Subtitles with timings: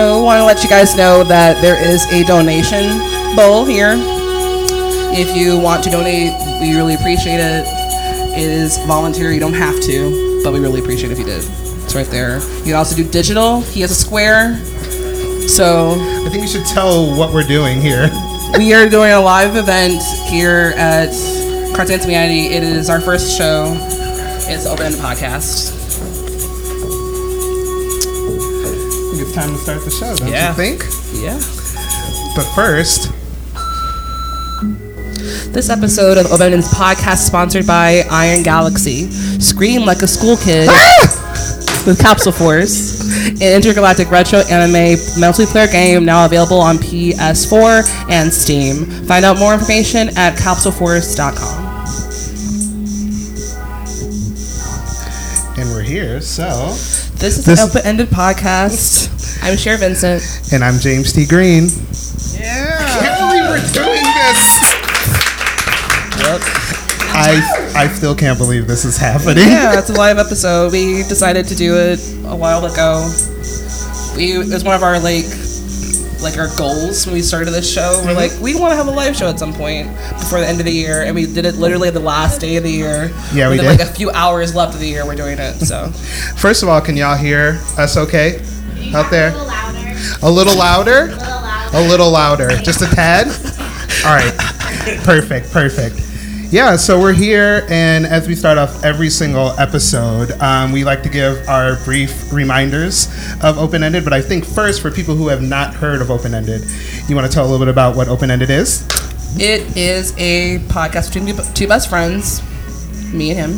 [0.00, 2.98] Also, want to let you guys know that there is a donation
[3.36, 3.96] bowl here.
[5.12, 7.66] If you want to donate, we really appreciate it.
[8.32, 11.44] It is voluntary; you don't have to, but we really appreciate it if you did.
[11.84, 12.38] It's right there.
[12.38, 13.60] You can also do digital.
[13.60, 14.56] He has a square.
[15.48, 18.08] So I think you should tell what we're doing here.
[18.56, 21.10] we are doing a live event here at
[21.76, 22.54] Cartoon Humanity.
[22.54, 23.76] It is our first show.
[24.48, 25.79] It's Open Podcast.
[29.30, 30.48] It's time to start the show, don't Yeah.
[30.50, 30.84] you think?
[31.14, 31.38] Yeah.
[32.34, 33.12] But first,
[35.52, 39.10] This episode of Open podcast is sponsored by Iron Galaxy.
[39.40, 41.84] Scream like a school kid ah!
[41.86, 48.86] with Capsule Force, an intergalactic retro anime multiplayer game now available on PS4 and Steam.
[49.06, 51.66] Find out more information at capsuleforce.com.
[55.58, 56.68] and we're here, so.
[57.20, 59.08] This is This- the Open Ended podcast.
[59.42, 60.52] I'm Cher Vincent.
[60.52, 61.24] And I'm James T.
[61.24, 61.64] Green.
[62.38, 62.76] Yeah!
[63.00, 64.60] can't believe we're doing this!
[66.20, 66.40] Yep.
[67.12, 69.48] I, I still can't believe this is happening.
[69.48, 70.72] Yeah, it's a live episode.
[70.72, 73.08] We decided to do it a while ago.
[74.14, 75.24] We it was one of our like
[76.22, 78.02] like our goals when we started this show.
[78.04, 78.16] We're mm-hmm.
[78.16, 79.88] like, we want to have a live show at some point
[80.18, 82.62] before the end of the year, and we did it literally the last day of
[82.62, 83.10] the year.
[83.32, 83.80] Yeah, we Within, did.
[83.80, 85.54] Like a few hours left of the year, we're doing it.
[85.60, 85.88] So
[86.36, 88.42] First of all, can y'all hear us okay?
[88.92, 89.32] Out there?
[90.22, 91.10] A little louder.
[91.10, 91.76] A little louder?
[91.76, 92.48] A little louder.
[92.58, 93.28] Just a tad?
[94.04, 94.34] All right.
[95.04, 95.96] Perfect, perfect.
[96.52, 101.04] Yeah, so we're here, and as we start off every single episode, um, we like
[101.04, 103.06] to give our brief reminders
[103.44, 104.02] of Open Ended.
[104.02, 106.62] But I think first, for people who have not heard of Open Ended,
[107.08, 108.84] you want to tell a little bit about what Open Ended is?
[109.38, 112.42] it is a podcast between two best friends,
[113.12, 113.52] me and him,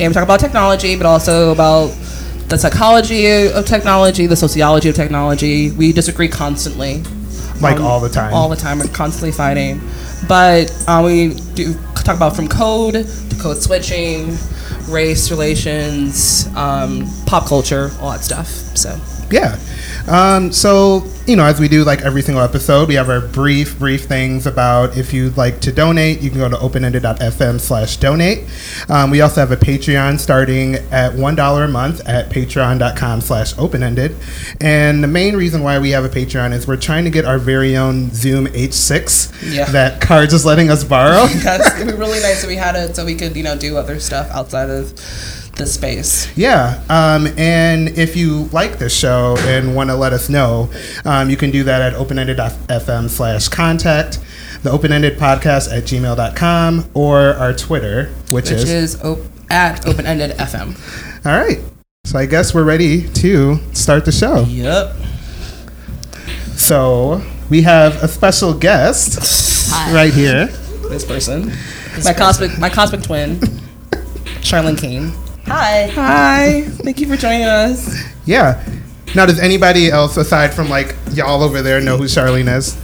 [0.00, 1.90] and we talk about technology, but also about
[2.52, 5.70] the psychology of technology, the sociology of technology.
[5.70, 7.02] We disagree constantly.
[7.62, 8.34] Like Um, all the time.
[8.34, 8.78] All the time.
[8.78, 9.80] We're constantly fighting.
[10.28, 12.92] But uh, we do talk about from code
[13.30, 14.36] to code switching,
[14.86, 18.48] race relations, um, pop culture, all that stuff.
[18.76, 19.56] So Yeah.
[20.08, 23.78] Um, so, you know, as we do like every single episode, we have our brief,
[23.78, 28.44] brief things about if you'd like to donate, you can go to openended.fm slash donate.
[28.88, 34.16] Um, we also have a Patreon starting at $1 a month at patreon.com slash openended.
[34.60, 37.38] And the main reason why we have a Patreon is we're trying to get our
[37.38, 39.66] very own Zoom H6 Yeah.
[39.66, 41.26] that Cards is letting us borrow.
[41.44, 43.76] that's it'd be really nice that we had it so we could, you know, do
[43.76, 46.34] other stuff outside of the space.
[46.36, 50.70] Yeah, um, and if you like this show and want to let us know,
[51.04, 54.18] um, you can do that at openended.fm slash contact,
[54.62, 58.70] the open-ended podcast at gmail.com, or our Twitter, which, Which is.
[58.70, 59.18] is op-
[59.50, 60.74] at open ended FM.
[61.26, 61.60] All right,
[62.04, 64.44] so I guess we're ready to start the show.
[64.44, 64.96] Yep.
[66.56, 69.18] So we have a special guest
[69.92, 70.46] right here.
[70.88, 71.52] This person.
[72.04, 73.38] my cosmic my cosmic twin.
[74.42, 75.12] Sharlene King.
[75.46, 75.86] Hi.
[75.88, 76.62] Hi.
[76.62, 78.02] Thank you for joining us.
[78.24, 78.64] Yeah.
[79.14, 82.76] Now, does anybody else, aside from like y'all over there, know who Sharlene is?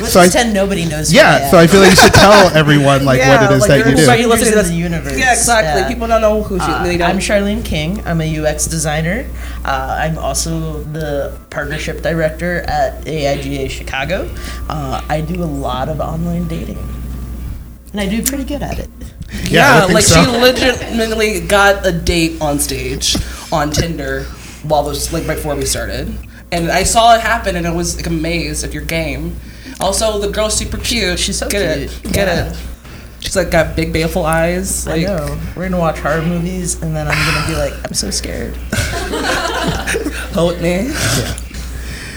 [0.00, 1.10] Let's So I- pretend nobody knows.
[1.10, 3.54] who Yeah, I so I feel like you should tell everyone like Yeah, what it
[3.54, 4.06] is like, that you do.
[4.06, 4.18] right.
[4.18, 5.18] Strangers listening to in this- the universe.
[5.18, 5.82] Yeah, exactly.
[5.82, 5.88] Yeah.
[5.88, 8.02] People don't know who she Uh, they don't I'm Sharlene King.
[8.06, 9.26] I'm a UX designer.
[9.64, 14.28] Uh, I'm also the partnership director at AIGA Chicago.
[14.70, 16.78] Uh, I do a lot of online dating,
[17.92, 18.88] and I do pretty good at it.
[19.44, 20.22] Yeah, Yeah, like so.
[20.24, 23.16] she legitimately got a date on stage
[23.52, 24.24] on Tinder
[24.62, 26.14] while this like before we started,
[26.52, 29.36] and I saw it happen, and I was like amazed at your game.
[29.80, 31.18] Also, the girl's super cute.
[31.18, 32.04] She's so get cute.
[32.04, 32.50] it, get Yeah.
[32.52, 32.56] it.
[33.20, 34.86] She's like got big baleful eyes.
[34.86, 35.38] Like, I know.
[35.56, 38.56] We're gonna watch horror movies, and then I'm gonna be like, I'm so scared.
[40.34, 40.90] hold me.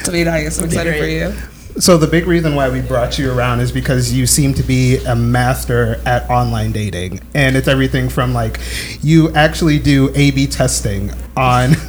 [0.05, 0.57] To be nice.
[0.59, 1.33] I'm It'd excited for you.
[1.79, 4.97] So the big reason why we brought you around is because you seem to be
[5.05, 8.59] a master at online dating, and it's everything from like
[9.01, 11.71] you actually do A/B testing on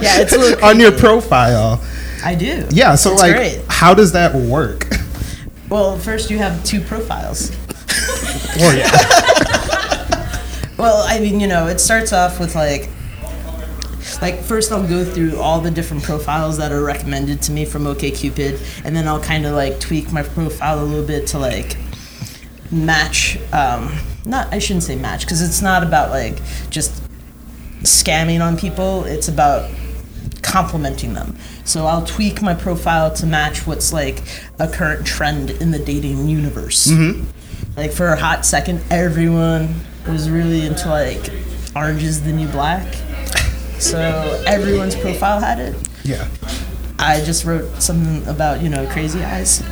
[0.00, 1.82] Yeah, it's a little on your profile.
[2.24, 2.64] I do.
[2.70, 3.60] Yeah, so It's like, great.
[3.68, 4.86] how does that work?
[5.68, 7.50] Well, first you have two profiles.
[8.56, 8.90] Well, yeah,
[10.78, 12.88] Well, I mean, you know, it starts off with like,
[14.20, 17.84] like first I'll go through all the different profiles that are recommended to me from
[17.84, 21.76] OkCupid, and then I'll kind of like tweak my profile a little bit to like
[22.70, 23.38] match.
[23.52, 26.38] Um, not I shouldn't say match because it's not about like
[26.70, 27.02] just
[27.82, 29.04] scamming on people.
[29.04, 29.70] It's about
[30.42, 31.36] complimenting them.
[31.64, 34.22] So I'll tweak my profile to match what's like
[34.58, 36.90] a current trend in the dating universe.
[37.76, 39.74] Like for a hot second, everyone
[40.08, 41.30] was really into like
[41.76, 42.86] Orange is the New Black.
[43.78, 45.76] So everyone's profile had it.
[46.04, 46.28] Yeah.
[46.98, 49.62] I just wrote something about you know crazy eyes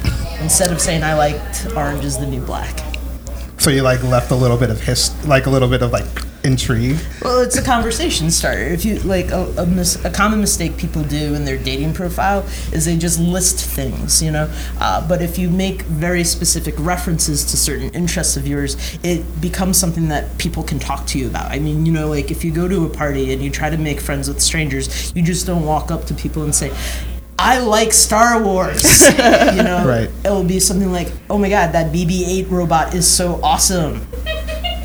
[0.41, 2.96] instead of saying I liked orange is the new black.
[3.67, 6.07] So you like left a little bit of his, like a little bit of like
[6.45, 6.99] intrigue.
[7.21, 8.63] Well, it's a conversation starter.
[8.63, 12.47] If you like a, a, mis- a common mistake people do in their dating profile
[12.73, 14.49] is they just list things, you know.
[14.79, 19.77] Uh, but if you make very specific references to certain interests of yours, it becomes
[19.77, 21.51] something that people can talk to you about.
[21.51, 23.77] I mean, you know, like if you go to a party and you try to
[23.77, 26.73] make friends with strangers, you just don't walk up to people and say.
[27.39, 28.83] I like Star Wars.
[29.09, 30.11] you know, Right.
[30.25, 34.07] it will be something like, "Oh my God, that BB-8 robot is so awesome."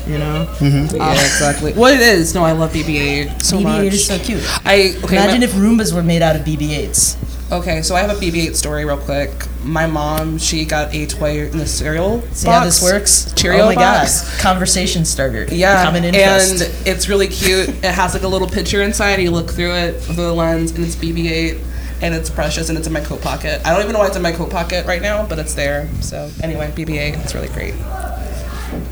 [0.06, 0.96] You know, mm-hmm.
[0.96, 1.72] Yeah, exactly.
[1.74, 2.34] What it is?
[2.34, 3.94] No, I love BB-8 so BB-8 much.
[3.94, 4.42] is so cute.
[4.66, 5.16] I okay.
[5.16, 7.16] Imagine my- if Roombas were made out of BB-8s.
[7.52, 9.30] Okay, so I have a BB-8 story real quick.
[9.62, 12.58] My mom, she got a toy in the cereal See box.
[12.58, 13.32] how this works?
[13.36, 14.22] Cheerio oh my box.
[14.32, 15.46] god, conversation starter.
[15.52, 16.62] Yeah, common interest.
[16.62, 17.68] and it's really cute.
[17.68, 19.20] it has like a little picture inside.
[19.20, 21.60] You look through it through the lens, and it's BB-8,
[22.02, 23.62] and it's precious, and it's in my coat pocket.
[23.64, 25.88] I don't even know why it's in my coat pocket right now, but it's there.
[26.00, 27.74] So anyway, BB-8, it's really great.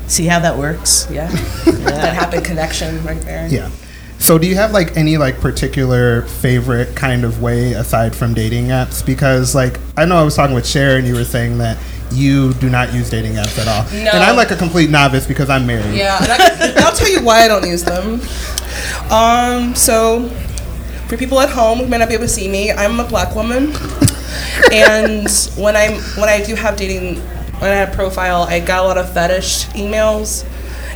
[0.07, 1.07] See how that works?
[1.11, 1.27] Yeah,
[1.65, 3.47] that happy connection right there.
[3.47, 3.69] Yeah.
[4.19, 8.65] So do you have like any like particular favorite kind of way aside from dating
[8.67, 9.03] apps?
[9.03, 11.77] Because like I know I was talking with Sharon, you were saying that
[12.11, 14.11] you do not use dating apps at all, No.
[14.11, 15.95] and I'm like a complete novice because I'm married.
[15.95, 18.19] Yeah, and I, I'll tell you why I don't use them.
[19.11, 20.29] Um, so
[21.11, 23.35] for people at home who may not be able to see me, I'm a black
[23.35, 23.73] woman,
[24.71, 25.27] and
[25.57, 27.17] when I'm when I do have dating,
[27.59, 30.47] when I have profile, I got a lot of fetish emails.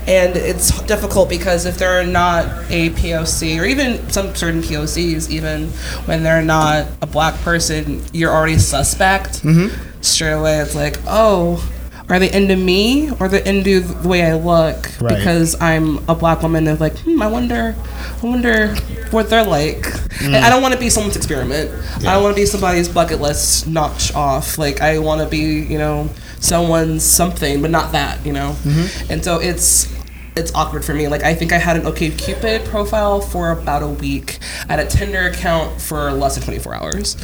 [0.08, 5.70] And it's difficult because if they're not a POC, or even some certain POCs, even
[6.06, 9.44] when they're not a black person, you're already suspect.
[9.44, 10.02] Mm-hmm.
[10.02, 11.58] Straight away, it's like, oh,
[12.10, 14.90] are they into me or they into the way I look?
[15.02, 15.18] Right.
[15.18, 16.64] Because I'm a black woman.
[16.64, 17.76] They're like, hmm, I wonder,
[18.22, 18.76] I wonder
[19.12, 19.88] what they're like.
[20.22, 21.72] And I don't want to be someone's experiment.
[21.98, 24.58] I don't want to be somebody's bucket list notch off.
[24.58, 26.10] Like I want to be, you know,
[26.40, 28.56] someone's something, but not that, you know.
[29.10, 29.92] And so it's
[30.36, 31.08] it's awkward for me.
[31.08, 34.40] Like I think I had an OK Cupid profile for about a week.
[34.68, 37.16] I had a Tinder account for less than 24 hours,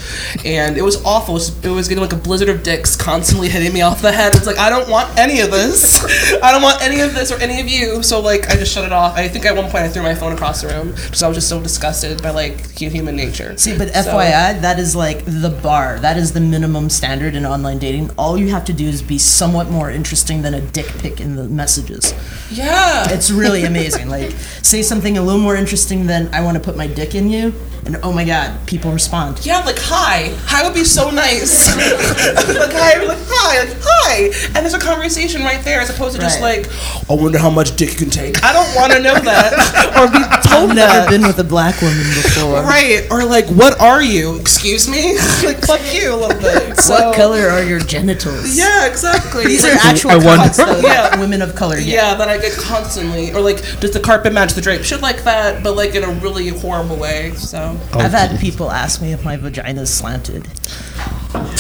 [0.45, 1.35] and it was awful.
[1.35, 4.11] It was, it was getting like a blizzard of dicks constantly hitting me off the
[4.11, 4.35] head.
[4.35, 6.01] It's like I don't want any of this.
[6.41, 8.01] I don't want any of this or any of you.
[8.03, 9.15] So like I just shut it off.
[9.17, 11.37] I think at one point I threw my phone across the room because I was
[11.37, 13.57] just so disgusted by like human nature.
[13.57, 15.99] See, but So- FYI, that is like the bar.
[15.99, 18.11] That is the minimum standard in online dating.
[18.17, 21.35] All you have to do is be somewhat more interesting than a dick pic in
[21.35, 22.13] the messages.
[22.49, 23.00] yeah.
[23.09, 24.09] It's really amazing.
[24.09, 24.31] Like,
[24.61, 27.53] say something a little more interesting than "I want to put my dick in you,"
[27.85, 29.43] and oh my god, people respond.
[29.45, 30.33] Yeah, like hi.
[30.45, 31.75] Hi would be so nice.
[31.77, 34.25] like hi, like hi, like hi.
[34.47, 36.61] And there's a conversation right there as opposed to just Right.
[36.67, 38.43] like, I wonder how much dick you can take.
[38.43, 39.53] I don't want to know that
[39.97, 41.09] or be told I've that.
[41.09, 42.61] never been with a black woman before.
[42.61, 44.35] Right, or like, what are you?
[44.37, 45.17] Excuse me?
[45.43, 46.77] like, fuck you a little bit.
[46.77, 48.57] So, What color are your genitals?
[48.57, 49.45] Yeah, exactly.
[49.45, 50.29] These are actual I wonder.
[50.35, 51.19] comments though, that Yeah.
[51.19, 51.85] women of color get.
[51.87, 54.83] Yeah, that I get constantly, or like, does the carpet match the drape?
[54.83, 57.33] Shit like that, but like in a really horrible way.
[57.35, 60.43] So I've had people ask me if my vagina is slanted.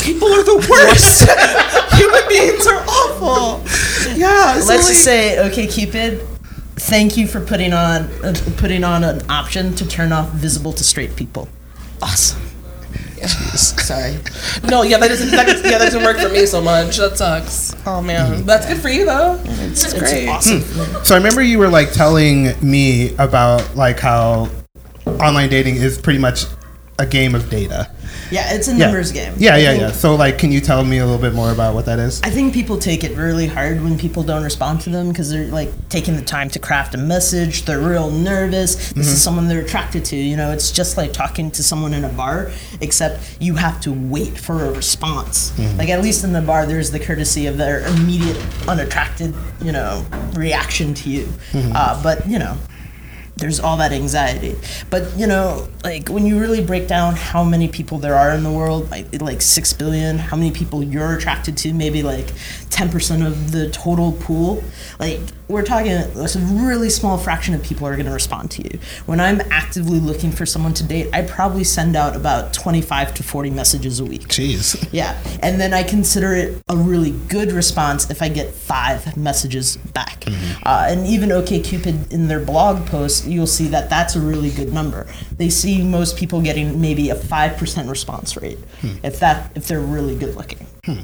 [0.03, 1.27] people are the worst.
[1.97, 3.61] Human beings are awful.
[4.17, 4.53] Yeah.
[4.59, 6.21] so, Let's like- just say, okay, Cupid,
[6.75, 10.83] thank you for putting on uh, putting on an option to turn off visible to
[10.83, 11.47] straight people.
[12.01, 12.41] Awesome.
[13.23, 14.17] Sorry.
[14.67, 15.29] No, yeah, that doesn't.
[15.29, 16.97] That, doesn't- yeah, that doesn't work for me so much.
[16.97, 17.75] That sucks.
[17.85, 19.39] Oh man, that's good for you though.
[19.45, 20.27] It's, it's great.
[20.27, 20.61] awesome.
[21.05, 24.49] So I remember you were like telling me about like how
[25.21, 26.45] online dating is pretty much
[26.99, 27.89] a game of data.
[28.29, 28.85] Yeah, it's a Yeah.
[28.85, 29.33] numbers game.
[29.37, 29.91] Yeah, yeah, yeah.
[29.91, 32.21] So like, can you tell me a little bit more about what that is?
[32.23, 35.47] I think people take it really hard when people don't respond to them because they're
[35.47, 37.63] like taking the time to craft a message.
[37.65, 38.75] They're real nervous.
[38.75, 38.99] This Mm-hmm.
[39.01, 40.15] is someone they're attracted to.
[40.15, 42.51] You know, it's just like talking to someone in a bar,
[42.81, 45.51] except you have to wait for a response.
[45.57, 45.77] Mm-hmm.
[45.79, 48.37] Like at least in the bar, there's the courtesy of their immediate,
[48.67, 51.25] unattracted, you know, reaction to you.
[51.51, 51.71] Mm-hmm.
[51.75, 52.55] Uh, but you know,
[53.41, 54.55] there's all that anxiety.
[54.89, 58.43] But you know, like when you really break down how many people there are in
[58.43, 62.31] the world, like like six billion, how many people you're attracted to, maybe like
[62.69, 64.63] ten percent of the total pool.
[64.99, 65.19] Like
[65.51, 66.07] we're talking a
[66.65, 68.79] really small fraction of people are going to respond to you.
[69.05, 73.23] When I'm actively looking for someone to date, I probably send out about 25 to
[73.23, 74.29] 40 messages a week.
[74.29, 74.87] Jeez.
[74.91, 79.77] Yeah, and then I consider it a really good response if I get five messages
[79.77, 80.23] back.
[80.63, 84.73] Uh, and even OkCupid in their blog post, you'll see that that's a really good
[84.73, 85.07] number.
[85.37, 88.95] They see most people getting maybe a five percent response rate hmm.
[89.03, 90.65] if that if they're really good looking.
[90.85, 91.01] Hmm.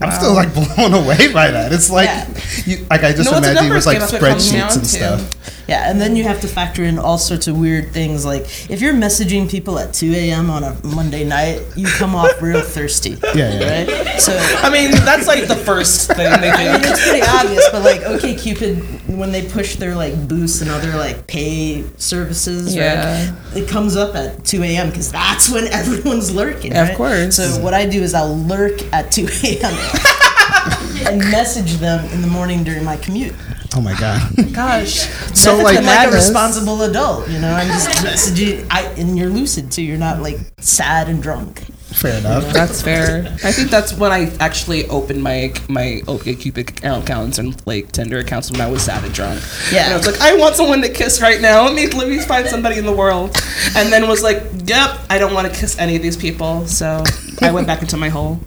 [0.00, 1.72] I'm still like blown away by that.
[1.72, 2.26] It's like, Yeah.
[2.66, 4.28] you, like I just No, it's a imagine it was like game, that's what it
[4.28, 4.88] comes spreadsheets and to.
[5.28, 5.36] stuff.
[5.68, 8.24] Yeah, and then you have to factor in all sorts of weird things.
[8.24, 10.50] Like if you're messaging people at 2 a.m.
[10.50, 13.16] on a Monday night, you come off real thirsty.
[13.34, 13.84] Yeah, yeah.
[13.86, 14.20] Right.
[14.20, 17.82] So I mean, that's like the first thing they I mean, it's pretty obvious, but
[17.84, 18.78] like OK Cupid,
[19.16, 23.30] when they push their like boosts and other like pay services, Yeah.
[23.30, 24.88] right, it comes up at 2 a.m.
[24.88, 26.72] because that's when everyone's lurking.
[26.76, 26.96] Of right?
[26.96, 27.36] course.
[27.36, 29.74] So what I do is I'll lurk at 2 a.m.
[31.08, 33.34] and message them in the morning during my commute.
[33.76, 34.20] Oh my god.
[34.52, 35.08] Gosh.
[35.34, 37.52] so I'm like, like a responsible adult, you know.
[37.52, 38.66] I'm just messaging.
[38.70, 39.82] I and you're lucid too.
[39.82, 41.60] You're not like sad and drunk.
[41.60, 42.52] fair enough.
[42.52, 43.26] That's fair.
[43.44, 48.18] I think that's when I actually opened my my OkCupid account accounts and like Tinder
[48.18, 49.40] accounts when I was sad and drunk.
[49.72, 49.84] Yeah.
[49.84, 51.64] And I was like, I want someone to kiss right now.
[51.64, 53.36] Let me let me find somebody in the world.
[53.76, 56.66] And then was like, Yep, I don't want to kiss any of these people.
[56.66, 57.04] So
[57.40, 58.40] I went back into my hole.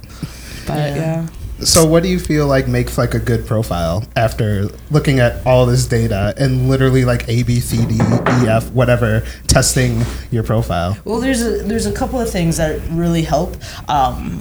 [0.67, 1.27] But yeah.
[1.59, 5.65] So what do you feel like makes like a good profile after looking at all
[5.65, 10.01] this data and literally like A B C D E F whatever testing
[10.31, 10.97] your profile?
[11.05, 13.55] Well, there's a there's a couple of things that really help.
[13.89, 14.39] Um,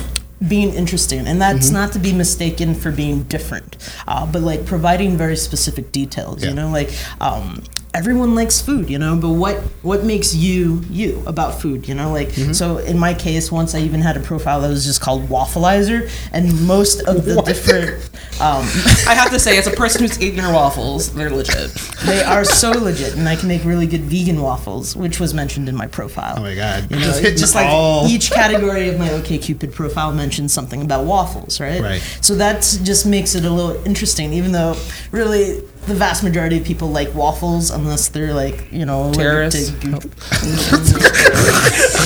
[0.49, 1.75] being interesting, and that's Mm-hmm.
[1.75, 3.76] not to be mistaken for being different,
[4.09, 6.43] uh, but like providing very specific details.
[6.43, 6.49] Yeah.
[6.49, 7.62] You know, like um,
[7.95, 11.87] everyone likes food, you know, but what what makes you you about food?
[11.89, 12.53] You know, like Mm-hmm.
[12.53, 16.11] so in my case, once I even had a profile that was just called Waffleizer,
[16.33, 18.03] and most of the different
[18.41, 18.65] um,
[19.07, 21.71] I have to say, as a person who's eaten your waffles, they're legit.
[22.07, 25.69] they are so legit, and I can make really good vegan waffles, which was mentioned
[25.69, 26.37] in my profile.
[26.39, 26.91] Oh my god.
[26.91, 31.05] You know, Just just like all- each category of my OkCupid profile mentions something about
[31.05, 31.81] waffles, right?
[31.83, 32.01] Right.
[32.23, 34.77] So that just makes it a little interesting, even though
[35.11, 39.71] really the vast majority of people like waffles, unless they're like you know allergic Terrorists.
[39.71, 40.11] to gluten.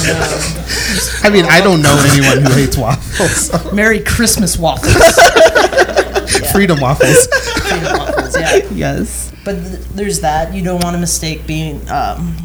[0.02, 0.42] you know,
[1.22, 3.46] I mean, I don't know anyone who hates waffles.
[3.48, 4.94] so- Merry Christmas waffles.
[6.52, 7.26] Freedom waffles.
[7.68, 8.56] Freedom waffles, yeah.
[8.72, 9.32] Yes.
[9.44, 10.54] But th- there's that.
[10.54, 11.88] You don't want to mistake being.
[11.90, 12.36] Um,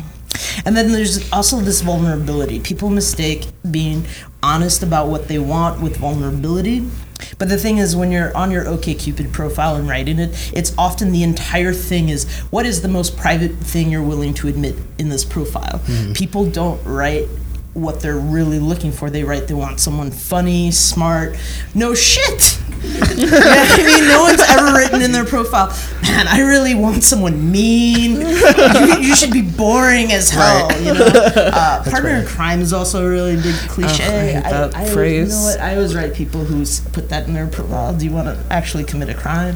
[0.65, 2.59] and then there's also this vulnerability.
[2.59, 4.05] People mistake being
[4.43, 6.87] honest about what they want with vulnerability.
[7.37, 11.11] But the thing is, when you're on your OkCupid profile and writing it, it's often
[11.11, 15.09] the entire thing is what is the most private thing you're willing to admit in
[15.09, 15.79] this profile.
[15.85, 16.13] Mm-hmm.
[16.13, 17.27] People don't write
[17.73, 19.09] what they're really looking for.
[19.09, 21.37] They write they want someone funny, smart.
[21.73, 22.59] No shit.
[22.83, 25.67] You know I mean, no one's ever written in their profile,
[26.01, 28.21] man, I really want someone mean.
[28.21, 30.67] You, you should be boring as hell.
[30.67, 30.79] Right.
[30.81, 34.03] You know, uh, partner in crime is also a really big cliche.
[34.03, 35.29] Oh, I hate that always- phrase.
[35.29, 35.59] You know what?
[35.61, 37.93] I always write people who put that in their profile.
[37.95, 39.55] Do you want to actually commit a crime?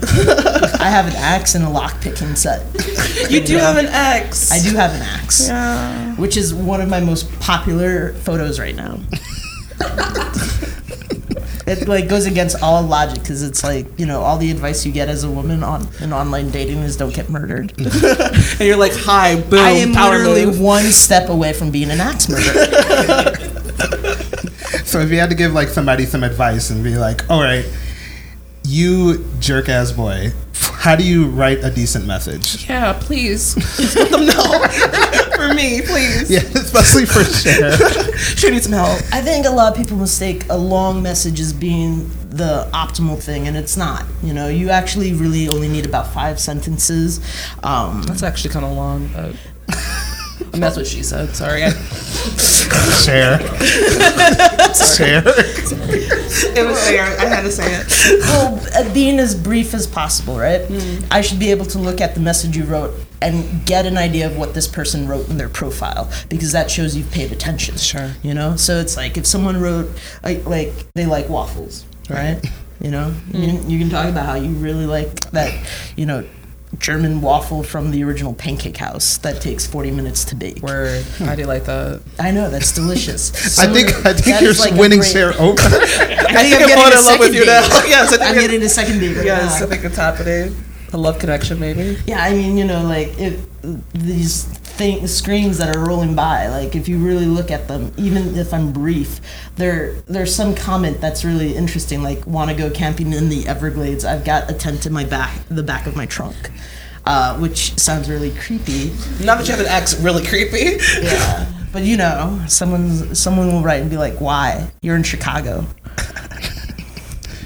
[0.79, 2.61] I have an axe and a lock picking set.
[3.31, 4.51] You do have an axe.
[4.51, 6.13] I do have an axe, Yeah.
[6.17, 8.99] which is one of my most popular photos right now.
[11.67, 14.91] it like goes against all logic because it's like you know all the advice you
[14.91, 17.73] get as a woman on in online dating is don't get murdered.
[18.57, 20.61] And you're like, hi, boom, I am power literally move.
[20.61, 23.33] one step away from being an axe murderer.
[24.85, 27.65] So if you had to give like somebody some advice and be like, all right,
[28.63, 30.31] you jerk ass boy,
[30.85, 32.69] how do you write a decent message?
[32.69, 33.55] Yeah, please.
[33.95, 34.67] Let them know.
[35.35, 36.29] For me, please.
[36.29, 37.75] Yeah, especially for Cher.
[38.17, 39.01] She needs some help.
[39.11, 43.47] I think a lot of people mistake a long message as being the optimal thing,
[43.47, 44.05] and it's not.
[44.23, 47.19] You know, you actually really only need about five sentences.
[47.63, 49.35] Um, That's actually kind of long, but.
[50.53, 51.35] And that's what she said.
[51.35, 51.63] Sorry.
[51.63, 51.69] I,
[53.03, 53.39] Cher.
[54.73, 55.21] Cher.
[56.57, 57.03] it was there.
[57.03, 58.19] I had to say it.
[58.21, 60.61] well, uh, being as brief as possible, right?
[61.11, 64.27] I should be able to look at the message you wrote and get an idea
[64.27, 67.77] of what this person wrote in their profile because that shows you've paid attention.
[67.77, 68.11] Sure.
[68.23, 69.89] You know, so it's like if someone wrote
[70.23, 72.39] like, like they like waffles, right?
[72.81, 75.53] You know, you, you can talk about how you really like that,
[75.95, 76.25] you know.
[76.79, 80.61] German waffle from the original Pancake House that takes 40 minutes to bake.
[80.61, 81.05] Word.
[81.21, 82.01] I do like that.
[82.19, 83.59] I know that's delicious.
[83.59, 85.59] I think I think you're like winning great- Cher over.
[85.61, 87.61] I think I'm falling in love with you now.
[87.87, 89.67] Yes, I think I'm getting a second date right Yes, now.
[89.67, 90.55] I think it's happening.
[90.93, 91.97] A love connection, maybe.
[92.05, 93.45] Yeah, I mean, you know, like if
[93.93, 98.35] these thing, screens that are rolling by, like if you really look at them, even
[98.37, 99.21] if I'm brief,
[99.55, 104.05] there there's some comment that's really interesting, like want to go camping in the Everglades.
[104.05, 106.51] I've got a tent in my back, the back of my trunk,
[107.05, 108.91] uh, which sounds really creepy.
[109.23, 110.77] Not that you have an ex, really creepy.
[111.01, 114.71] Yeah, but you know, someone someone will write and be like, "Why?
[114.81, 115.65] You're in Chicago."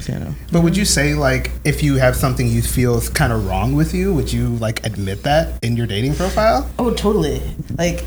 [0.10, 0.36] you know.
[0.52, 3.76] But would you say like if you have something you feel is kind of wrong
[3.76, 6.70] with you, would you like admit that in your dating profile?
[6.80, 7.42] Oh, totally.
[7.78, 8.04] Like,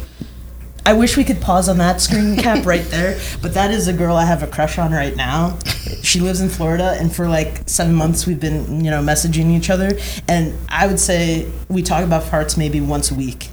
[0.84, 3.92] I wish we could pause on that screen cap right there, but that is a
[3.92, 5.58] girl I have a crush on right now.
[6.02, 9.70] She lives in Florida, and for like seven months we've been, you know, messaging each
[9.70, 9.92] other.
[10.26, 13.51] And I would say we talk about farts maybe once a week.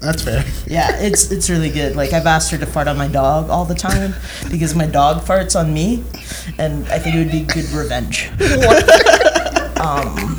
[0.00, 0.44] That's fair.
[0.66, 1.96] Yeah, it's it's really good.
[1.96, 4.14] Like I've asked her to fart on my dog all the time
[4.50, 6.04] because my dog farts on me,
[6.58, 8.30] and I think it would be good revenge.
[9.80, 10.36] um,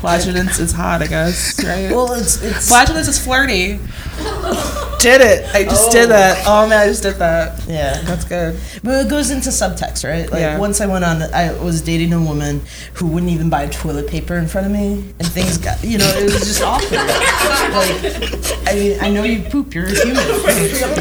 [0.00, 1.90] Flatulence is hot, I guess, right?
[1.90, 3.80] well, it's it's Flatulence is flirty.
[5.02, 5.54] did it.
[5.54, 6.08] I just did oh.
[6.08, 6.44] that.
[6.46, 7.64] Oh man, I just did that.
[7.68, 8.00] yeah.
[8.02, 8.58] That's good.
[8.82, 10.30] But it goes into subtext, right?
[10.30, 10.58] Like Yeah.
[10.58, 12.62] once I went on, I was dating a woman
[12.94, 16.08] who wouldn't even buy toilet paper in front of me, and things got, you know,
[16.16, 16.96] it was just awful.
[16.96, 19.74] like, I mean, I know you poop.
[19.74, 20.18] You're a human.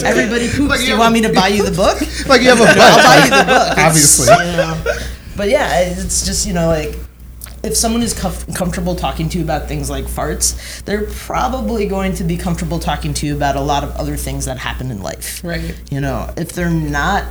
[0.05, 0.69] Everybody poops.
[0.69, 1.99] Like, Do you you want a- me to buy you the book?
[2.27, 2.77] Like you have a book.
[2.77, 3.77] I'll buy you the book.
[3.77, 4.25] Obviously.
[4.27, 4.83] you know.
[5.35, 6.95] But yeah, it's just you know like
[7.63, 12.13] if someone is comf- comfortable talking to you about things like farts, they're probably going
[12.15, 15.01] to be comfortable talking to you about a lot of other things that happen in
[15.01, 15.43] life.
[15.43, 15.75] Right.
[15.91, 17.25] You know, if they're not,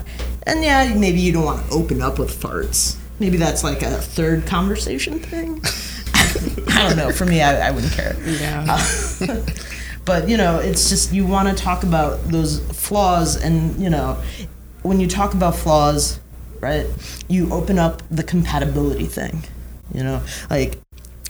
[0.44, 2.96] and yeah, maybe you don't want to open up with farts.
[3.18, 5.62] Maybe that's like a third conversation thing.
[6.68, 7.10] I don't know.
[7.10, 8.16] For me, I, I wouldn't care.
[8.24, 8.66] Yeah.
[8.68, 9.40] Uh,
[10.04, 14.22] but you know, it's just you want to talk about those flaws, and you know,
[14.82, 16.20] when you talk about flaws,
[16.60, 16.86] right?
[17.28, 19.42] You open up the compatibility thing.
[19.92, 20.78] You know, like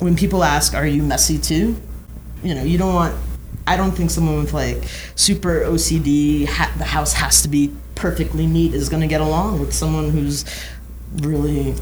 [0.01, 1.81] when people ask, "Are you messy too?"
[2.43, 3.15] You know, you don't want.
[3.67, 4.83] I don't think someone with like
[5.15, 9.61] super OCD, ha- the house has to be perfectly neat, is going to get along
[9.61, 10.45] with someone who's
[11.17, 11.75] really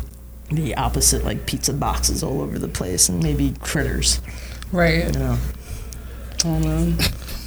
[0.50, 4.21] the opposite, like pizza boxes all over the place and maybe critters.
[4.73, 5.06] Right.
[5.06, 5.38] You know,
[6.45, 6.97] Oh man.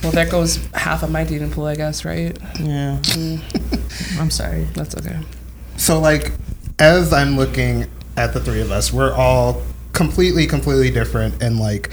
[0.01, 2.37] Well, that goes half of my dating pool, I guess, right?
[2.59, 2.97] yeah.
[3.01, 4.19] Mm.
[4.19, 4.63] I'm sorry.
[4.73, 5.19] That's okay.
[5.77, 6.31] So like,
[6.79, 7.87] as I'm looking
[8.19, 11.89] at the three of us, we're all completely, completely different in like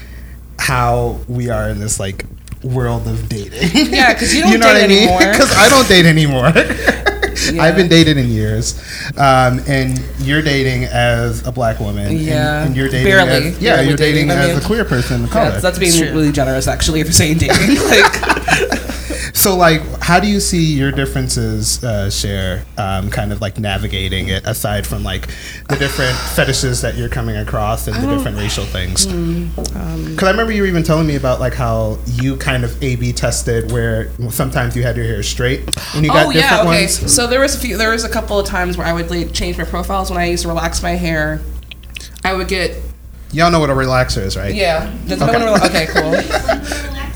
[0.59, 2.25] how we are in this like
[2.63, 3.69] world of dating.
[3.93, 5.19] Yeah, because you don't date anymore.
[5.19, 6.51] Because I don't date anymore.
[7.53, 7.61] Yeah.
[7.61, 8.81] I've been dated in years,
[9.15, 12.07] um, and you're dating as a black woman.
[12.07, 12.65] and- Yeah.
[12.65, 13.05] and, you're dating.
[13.05, 13.49] Barely.
[13.49, 14.31] As, yeah, Barely you're dating, dating.
[14.31, 15.49] I as mean- a queer person of Yeah, color.
[15.51, 17.75] that's, that's being really generous, actually, if you're saying dating.
[17.85, 23.59] like, So, like, how do you see your differences, uh, Cher, um, kind of like
[23.59, 25.27] navigating it aside from like
[25.67, 29.03] the different fetishes that you're coming across and the different racial things?
[29.03, 32.63] Hmm, Because um, I remember you were even telling me about like how you kind
[32.63, 35.59] of A/B tested where sometimes you had your hair straight
[35.93, 36.81] and you got oh different yeah, okay.
[36.83, 37.13] ones.
[37.13, 37.75] So there was a few.
[37.75, 40.27] There was a couple of times where I would like change my profiles when I
[40.27, 41.41] used to relax my hair.
[42.23, 42.77] I would get
[43.33, 44.55] Y'all know what a relaxer is, right?
[44.55, 44.89] yeah.
[45.05, 45.33] Does Okay.
[45.37, 47.03] no one rela- okay, cool.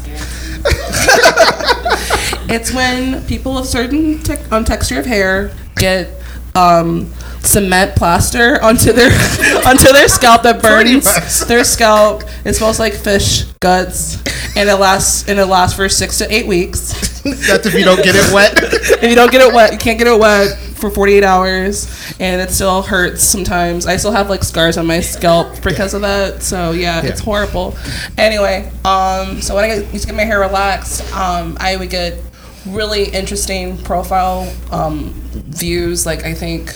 [2.52, 6.10] It's when people of certain tec- um, texture of hair get
[6.54, 7.10] um,
[7.40, 9.10] cement plaster onto their
[9.66, 12.24] onto their scalp that burns their scalp.
[12.44, 14.18] It smells like fish guts,
[14.58, 17.22] and it lasts and it lasts for six to eight weeks.
[17.48, 18.54] That's if you don't get it wet.
[18.58, 22.42] if you don't get it wet, you can't get it wet for 48 hours, and
[22.42, 23.86] it still hurts sometimes.
[23.86, 26.42] I still have like scars on my scalp because of that.
[26.42, 27.78] So yeah, it's horrible.
[28.18, 32.16] Anyway, um, so when I used to get my hair relaxed, um, I would get
[32.66, 36.06] really interesting profile um, views.
[36.06, 36.70] Like I think,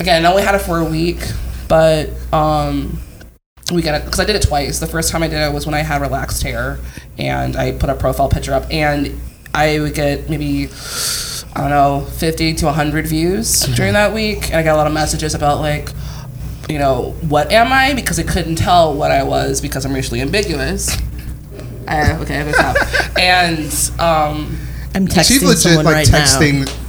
[0.00, 1.20] again, I only had it for a week,
[1.68, 3.00] but um,
[3.72, 4.80] we got it because I did it twice.
[4.80, 6.78] The first time I did it was when I had relaxed hair,
[7.18, 9.20] and I put a profile picture up, and
[9.52, 10.68] I would get maybe
[11.56, 14.46] I don't know, 50 to 100 views during that week.
[14.46, 15.90] And I got a lot of messages about, like,
[16.68, 17.94] you know, what am I?
[17.94, 20.96] Because I couldn't tell what I was because I'm racially ambiguous.
[21.86, 23.18] Uh, okay, I'm gonna stop.
[23.18, 24.58] and, um,
[24.94, 26.64] I'm texting She's legit someone like right texting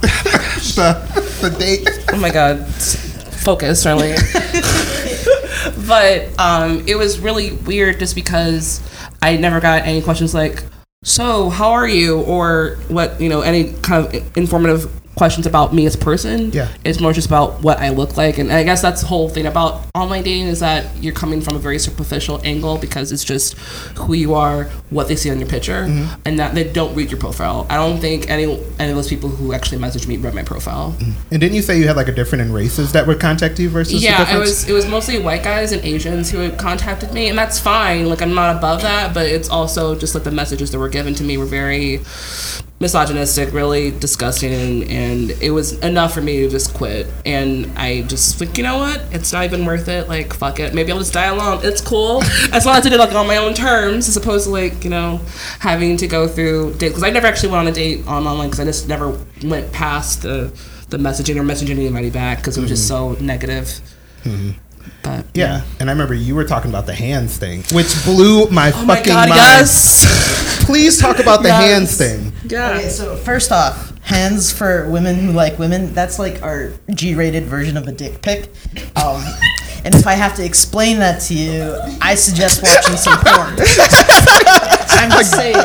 [0.76, 1.88] the, the date.
[2.12, 4.16] oh my God, focus, Sharlene.
[5.88, 8.80] but um, it was really weird just because
[9.22, 10.62] I never got any questions like,
[11.02, 12.22] so how are you?
[12.22, 16.50] Or what, you know, any kind of informative questions about me as a person.
[16.52, 16.68] Yeah.
[16.84, 18.36] It's more just about what I look like.
[18.36, 21.56] And I guess that's the whole thing about online dating is that you're coming from
[21.56, 23.54] a very superficial angle because it's just
[23.96, 26.20] who you are, what they see on your picture, mm-hmm.
[26.26, 27.66] and that they don't read your profile.
[27.70, 28.44] I don't think any
[28.78, 30.92] any of those people who actually message me read my profile.
[30.92, 31.12] Mm-hmm.
[31.32, 33.70] And didn't you say you had like a different in races that would contact you
[33.70, 37.28] versus Yeah, it was it was mostly white guys and Asians who had contacted me,
[37.28, 38.06] and that's fine.
[38.06, 41.14] Like I'm not above that, but it's also just like the messages that were given
[41.14, 42.00] to me were very
[42.78, 47.06] misogynistic, really disgusting, and, and it was enough for me to just quit.
[47.24, 49.00] And I just like, you know what?
[49.12, 50.08] It's not even worth it.
[50.08, 50.74] Like, fuck it.
[50.74, 51.60] Maybe I'll just die alone.
[51.62, 54.44] It's cool as long as I did it like on my own terms, as opposed
[54.44, 55.20] to like you know
[55.60, 56.88] having to go through date.
[56.88, 59.72] Because I never actually went on a date on online because I just never went
[59.72, 60.52] past the
[60.88, 63.18] the messaging or messaging anybody back because it was just mm-hmm.
[63.18, 63.80] so negative.
[64.22, 64.65] Mm-hmm.
[65.02, 68.72] But Yeah, and I remember you were talking about the hands thing, which blew my
[68.74, 69.38] Oh my fucking god, mind.
[69.40, 70.64] yes.
[70.64, 71.62] Please talk about the Yes.
[71.62, 72.32] hands thing.
[72.48, 72.70] yeah.
[72.78, 75.92] Okay, so first off, hands for women who like women.
[75.92, 78.48] That's like our G-rated version of a dick pic.
[78.96, 79.22] Um,
[79.84, 83.56] and if I have to explain that to you, I suggest watching some porn.
[84.98, 85.56] I'm just saying,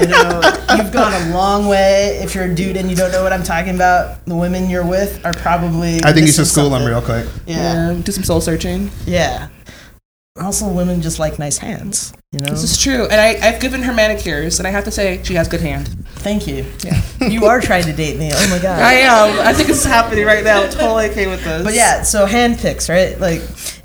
[0.00, 0.40] you know,
[0.76, 2.18] you've gone a long way.
[2.22, 4.86] If you're a dude and you don't know what I'm talking about, the women you're
[4.86, 6.02] with are probably.
[6.04, 7.26] I think you should school them real quick.
[7.46, 8.02] Yeah, yeah.
[8.02, 8.90] Do some soul searching.
[9.06, 9.48] yeah.
[10.40, 12.14] Also, women just like nice hands.
[12.32, 12.50] You know.
[12.50, 13.04] This is true.
[13.04, 15.88] And I, I've given her manicures, and I have to say, she has good hand.
[16.16, 16.64] Thank you.
[16.82, 17.28] Yeah.
[17.28, 18.30] You are trying to date me.
[18.32, 18.80] Oh my god.
[18.80, 19.38] I am.
[19.40, 20.62] I think it's happening right now.
[20.62, 21.62] I'm totally okay with this.
[21.62, 23.20] But yeah, so hand picks, right?
[23.20, 23.42] Like,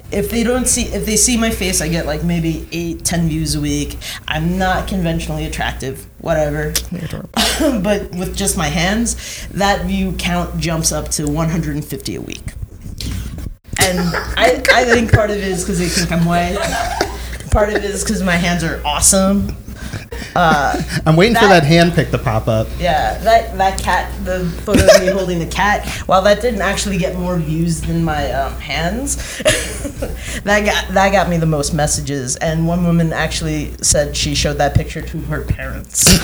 [0.09, 3.27] if they don't see, if they see my face, I get like maybe eight, ten
[3.27, 3.97] views a week.
[4.25, 6.73] I'm not conventionally attractive, whatever.
[7.83, 12.53] but with just my hands, that view count jumps up to 150 a week.
[13.87, 13.99] And
[14.37, 16.57] I, I think part of it is because they think I'm white.
[17.51, 19.55] Part of it is because my hands are awesome.
[20.35, 22.67] I'm waiting for That- that hand pick to pop up.
[22.79, 25.87] Yeah, that that cat, the photo of me holding the cat.
[26.07, 29.15] While that didn't actually get more views than my um, hands,
[30.43, 32.35] that got that got me the most messages.
[32.35, 36.05] And one woman actually said she showed that picture to her parents.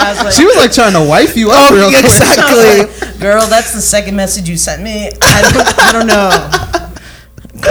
[0.00, 2.04] Was like, She was like trying to wife you up real quick.
[2.04, 5.10] I was like, girl, that's the second message you sent me.
[5.22, 6.86] I don't, I don't know.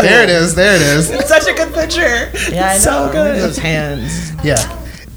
[0.02, 0.54] There it is.
[0.54, 1.10] There it is.
[1.10, 2.30] It's such a good picture.
[2.54, 2.80] Yeah, I know.
[2.80, 3.42] So good.
[3.42, 4.34] those hands.
[4.44, 4.58] Yeah.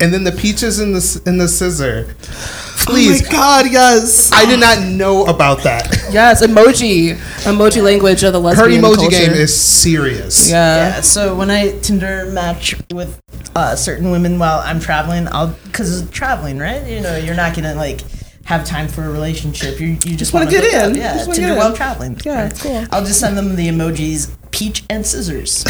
[0.00, 2.06] And then the peaches in the s- in the scissor.
[2.08, 3.20] Oh Please.
[3.28, 4.32] god, yes.
[4.32, 5.88] I did not know about that.
[6.10, 7.16] Yes, emoji.
[7.44, 9.10] Emoji language of the lesbian Her emoji culture.
[9.18, 10.48] game is serious.
[10.50, 10.76] Yeah.
[10.96, 13.20] Yeah, so when I Tinder match with
[13.54, 16.84] uh, certain women while I'm traveling, I'll because traveling, right?
[16.86, 18.00] You know, you're not gonna like
[18.44, 19.78] have time for a relationship.
[19.81, 20.90] You you just, wanna wanna get hook up.
[20.90, 20.94] in.
[20.96, 21.76] Yeah, Just Tinder get while in.
[21.76, 22.20] traveling.
[22.24, 22.59] Yeah, right?
[22.59, 22.85] cool.
[22.90, 25.64] I'll just send them the emojis peach and scissors.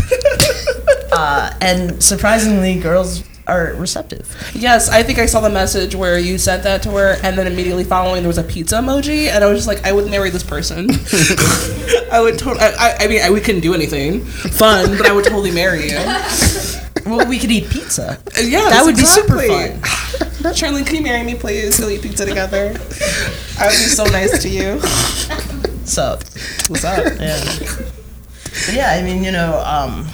[1.13, 4.35] uh, and surprisingly, girls are receptive.
[4.55, 7.47] Yes, I think I saw the message where you sent that to her, and then
[7.47, 10.31] immediately following there was a pizza emoji, and I was just like, I would marry
[10.31, 10.89] this person.
[12.13, 12.61] I would totally.
[12.65, 15.99] I, I- mean, I, we couldn't do anything fun, but I would totally marry you.
[17.05, 18.19] Well, we could eat pizza.
[18.41, 19.81] Yeah, That would be super fun.
[20.55, 21.79] Sharlene, can you marry me, please?
[21.79, 22.75] We'll eat pizza together.
[23.59, 24.81] I would be so nice to you.
[25.85, 26.17] So
[26.69, 27.05] What's up?
[27.19, 27.43] yeah.
[28.73, 30.07] Yeah, I mean, you know, um,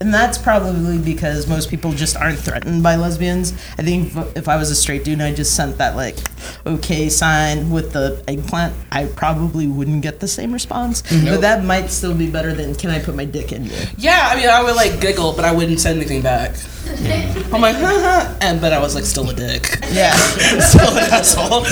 [0.00, 3.52] and that's probably because most people just aren't threatened by lesbians.
[3.78, 6.16] I think if, if I was a straight dude and I just sent that like
[6.66, 11.02] okay sign with the eggplant, I probably wouldn't get the same response.
[11.02, 13.72] But that might still be better than can I put my dick in you?
[13.96, 16.56] Yeah, I mean, I would like giggle, but I wouldn't send anything back.
[17.52, 20.12] I'm like, haha, and but I was like still a dick, Yeah,
[20.60, 21.62] still an asshole,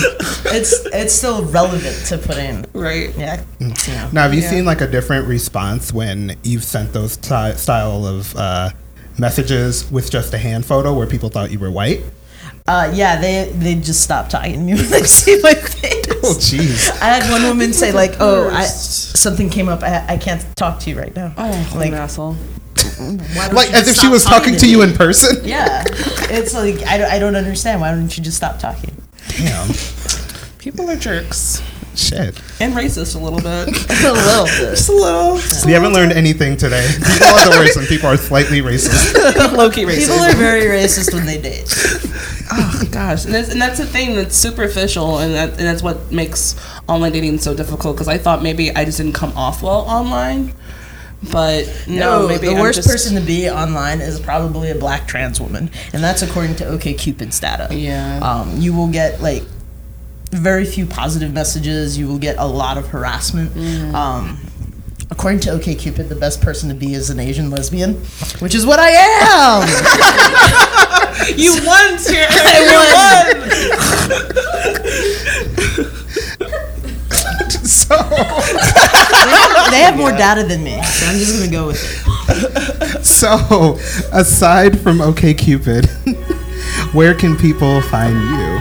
[0.53, 2.65] it's it's still relevant to put in.
[2.73, 3.15] right?
[3.17, 4.09] Yeah, you know.
[4.11, 4.49] Now, have you Yeah.
[4.49, 8.71] seen like a different response when you've sent those ty- style of uh,
[9.19, 12.01] messages with just a hand photo where people thought you were white?
[12.65, 16.05] Uh, yeah, they they just stop talking to me when they see my face.
[16.25, 17.01] Oh, jeez.
[17.01, 19.83] I had one woman say like, "Oh, I, something came up.
[19.83, 22.37] I, I can't talk to you right now." Oh, like, an asshole.
[23.51, 25.43] Like as if she was talking to you in person.
[25.43, 27.81] Yeah, it's like I don't, I don't understand.
[27.81, 28.95] Why don't you just stop talking?
[29.37, 29.69] Damn.
[30.59, 31.61] People are jerks
[31.95, 32.41] Shit.
[32.59, 33.67] and racist a little bit,
[34.03, 34.71] a little bit.
[34.75, 35.33] just a little.
[35.65, 36.87] We haven't learned anything today.
[36.95, 39.13] People are the worst and people are slightly racist.
[39.57, 40.07] Low key racist.
[40.07, 41.69] People are very racist when they date.
[42.55, 46.11] Oh gosh, and that's, and that's the thing that's superficial, and that and that's what
[46.11, 46.55] makes
[46.87, 47.95] online dating so difficult.
[47.95, 50.53] Because I thought maybe I just didn't come off well online,
[51.31, 54.75] but no, No, maybe the I'm worst just- person to be online is probably a
[54.75, 57.69] black trans woman, and that's according to OkCupid's data.
[57.73, 58.19] Yeah.
[58.19, 59.43] Um, you will get like
[60.33, 61.97] very few positive messages.
[61.97, 63.51] You will get a lot of harassment.
[63.51, 63.95] Mm-hmm.
[63.95, 64.39] Um,
[65.11, 67.95] according to OkCupid, the best person to be is an Asian lesbian,
[68.39, 69.67] which is what I am.
[71.37, 72.27] You won, Tara.
[72.29, 72.31] I
[72.67, 73.33] You won.
[77.63, 77.95] so,
[79.71, 81.79] they have more data than me, so I'm just gonna go with
[82.29, 83.05] it.
[83.05, 83.77] so
[84.11, 85.87] aside from OKCupid,
[86.93, 88.59] where can people find you?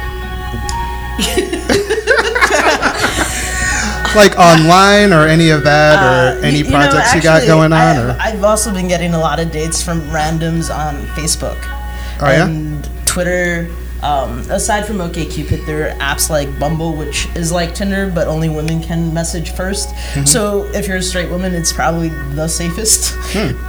[4.14, 7.46] Like online or any of that or Uh, any you- you know, projects you got
[7.46, 11.56] going on or I've also been getting a lot of dates from randoms on Facebook.
[12.20, 12.44] Oh, yeah?
[12.44, 13.68] And Twitter.
[14.02, 18.48] Um, aside from OkCupid, there are apps like Bumble, which is like Tinder, but only
[18.48, 23.14] women can message 1st So if you're a straight woman, it's probably the safest.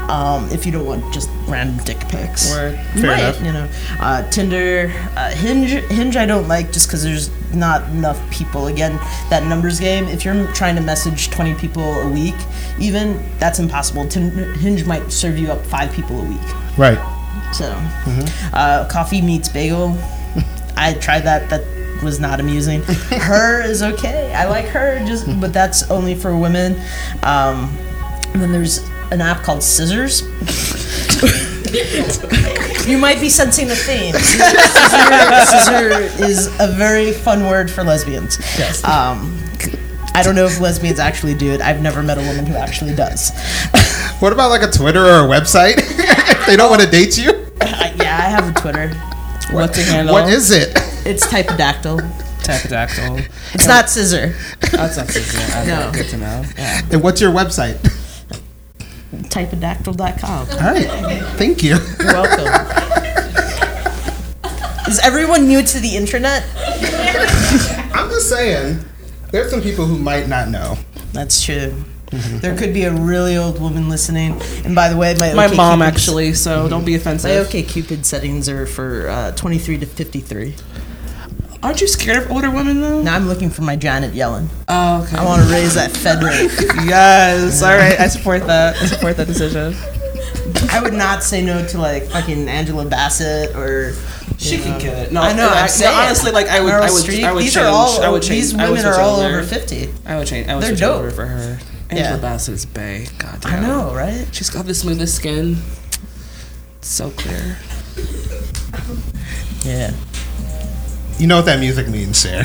[0.10, 2.50] Um, if you don't want just random dick pics.
[2.52, 2.80] Word.
[2.96, 3.42] You Fair might, enough.
[3.42, 3.70] You know,
[4.00, 5.72] uh, Tinder, uh, Hinge.
[5.92, 8.68] Hinge, I don't like just because there's not enough people.
[8.68, 8.98] Again,
[9.30, 10.06] that numbers game.
[10.06, 12.36] If you're trying to message 20 people a week,
[12.80, 14.08] even that's impossible.
[14.08, 16.78] Tinder, Hinge might serve you up five people a week.
[16.78, 17.00] Right.
[17.54, 17.72] So,
[18.54, 19.98] uh, coffee meets bagel.
[20.76, 21.50] I tried that.
[21.50, 21.64] That
[22.04, 22.82] was not amusing.
[22.84, 24.34] her is okay.
[24.34, 26.74] I like her, just but that's only for women.
[27.24, 27.76] Um,
[28.34, 28.80] and then there's
[29.12, 30.22] an app called Scissors.
[32.88, 34.14] you might be sensing a theme.
[34.16, 38.38] Scissor, scissor is a very fun word for lesbians.
[38.58, 38.84] Yes.
[38.84, 39.40] Um,
[40.16, 41.62] I don't know if lesbians actually do it.
[41.62, 43.32] I've never met a woman who actually does.
[44.20, 45.76] What about like a Twitter or a website?
[46.46, 47.30] they don't want to date you,
[47.62, 48.92] Uh, yeah, I have a Twitter.
[49.52, 50.14] What's your handle?
[50.14, 50.70] what is it?
[51.06, 52.00] It's typodactyl.
[52.44, 53.26] Tapodactyl.
[53.54, 54.36] It's not scissor.
[54.72, 55.68] That's not good.
[55.68, 55.92] No.
[55.94, 56.44] Good to know.
[56.58, 57.76] And what's your website?
[59.14, 60.50] Typodactyl.com.
[60.50, 61.24] All right.
[61.38, 61.78] Thank you.
[62.00, 62.48] You're welcome.
[64.88, 66.44] Is everyone new to the internet?
[67.96, 68.84] I'm just saying,
[69.32, 70.78] there's some people who might not know.
[71.14, 71.74] That's true.
[72.42, 74.40] There could be a really old woman listening.
[74.66, 77.48] And by the way, my My OK mom Cupid- actually, so don't be My offensive.
[77.48, 80.56] OK Cupid settings are for uh, 23 to 53.
[81.62, 83.02] Aren't you scared of older women though?
[83.02, 84.48] Now I'm looking for my Janet Yellen.
[84.68, 85.16] Oh, okay.
[85.16, 86.52] I want to raise that Fed rate.
[86.86, 87.64] yes.
[87.64, 87.98] All right.
[88.00, 88.76] I support that.
[88.76, 89.74] I support that decision.
[90.72, 93.94] I would not say no to like fucking Angela Bassett or.
[94.40, 94.80] She you can know.
[94.80, 95.12] get it.
[95.14, 95.48] No, I know.
[95.48, 95.96] I- I'm saying.
[95.96, 98.02] honestly, like, I would- Meryl I would- Streep, I would these change- are all.
[98.02, 99.38] I would change- These I would women are all over.
[99.40, 99.90] over 50.
[100.06, 100.50] I would change.
[100.50, 100.98] I would They're switch dope.
[100.98, 101.60] over for her.
[101.98, 102.22] Angela Yeah.
[102.22, 103.08] Bassett is bae.
[103.18, 103.64] God damn.
[103.64, 104.28] I know, right?
[104.32, 105.58] She's got the smoothest skin.
[106.82, 107.58] So clear.
[109.64, 109.94] Yeah.
[111.18, 112.44] You know what that music means, Cher.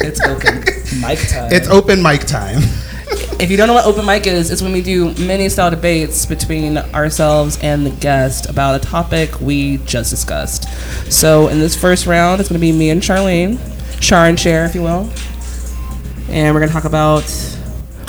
[0.00, 0.56] It's open
[1.00, 1.52] mic time.
[1.52, 2.62] It's open mic time.
[3.38, 6.26] If you don't know what open mic is, it's when we do mini style debates
[6.26, 10.64] between ourselves and the guest about a topic we just discussed.
[11.12, 13.58] So in this first round, it's going to be me and Sharlene,
[14.00, 15.08] Char and Cher, if you will,
[16.28, 17.22] and we're going to talk about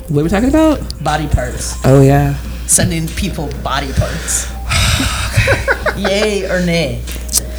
[0.09, 0.81] what are we talking about?
[1.03, 1.75] Body parts.
[1.85, 2.35] Oh yeah,
[2.67, 4.51] Sending people body parts.
[5.97, 7.01] Yay or nay?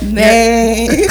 [0.02, 0.86] nay,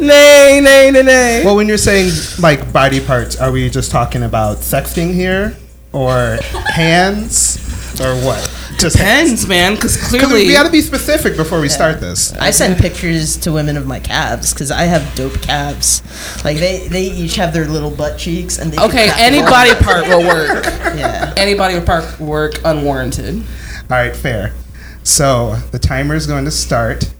[0.00, 1.42] nay, nay, nay, nay.
[1.44, 5.56] Well, when you're saying like body parts, are we just talking about sexting here,
[5.92, 6.38] or
[6.70, 7.58] hands,
[8.00, 8.40] or what?
[8.78, 12.32] Just Depends, man, because clearly we got to be specific before we start this.
[12.34, 16.02] I send pictures to women of my calves because I have dope calves.
[16.44, 20.06] Like they, they each have their little butt cheeks and they okay, any body part
[20.06, 20.64] will work.
[20.94, 21.34] Yeah.
[21.36, 23.36] Any body part will work unwarranted.
[23.36, 23.44] All
[23.90, 24.54] right, fair.
[25.02, 27.12] So the timer is going to start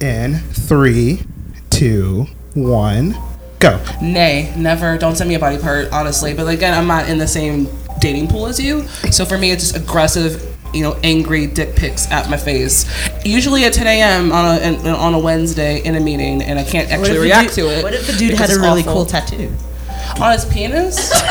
[0.00, 1.22] in three,
[1.70, 3.16] two, one,
[3.58, 3.82] go.
[4.02, 4.98] Nay, never.
[4.98, 6.34] Don't send me a body part, honestly.
[6.34, 7.68] But again, I'm not in the same
[8.00, 8.86] dating pool as you.
[9.10, 12.86] So for me, it's just aggressive, you know, angry dick pics at my face.
[13.24, 14.32] Usually at 10 a.m.
[14.32, 17.66] on a in- on a Wednesday in a meeting, and I can't actually react dude-
[17.68, 17.82] to it.
[17.84, 18.92] What if the dude had a really awful.
[18.94, 19.50] cool tattoo?
[20.20, 21.10] on his penis?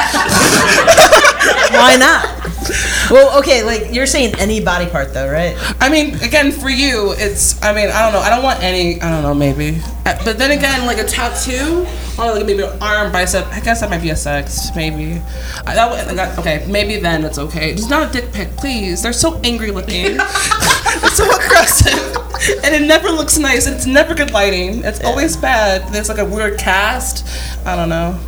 [1.72, 2.26] Why not?
[3.10, 5.56] Well, okay, like you're saying any body part though, right?
[5.80, 7.62] I mean, again, for you, it's.
[7.64, 8.20] I mean, I don't know.
[8.20, 9.02] I don't want any.
[9.02, 9.80] I don't know, maybe.
[10.06, 11.86] Uh, But then again, like a tattoo
[12.22, 13.46] on like maybe arm, bicep.
[13.48, 15.22] I guess that might be a sex, maybe.
[15.66, 17.76] I, that would, like, okay, maybe then it's okay.
[17.76, 19.02] Just not a dick pic, please.
[19.02, 20.18] They're so angry looking.
[21.04, 22.16] it's so aggressive,
[22.64, 23.68] and it never looks nice.
[23.68, 24.84] It's never good lighting.
[24.84, 25.92] It's always bad.
[25.94, 27.26] There's like a weird cast.
[27.66, 28.20] I don't know.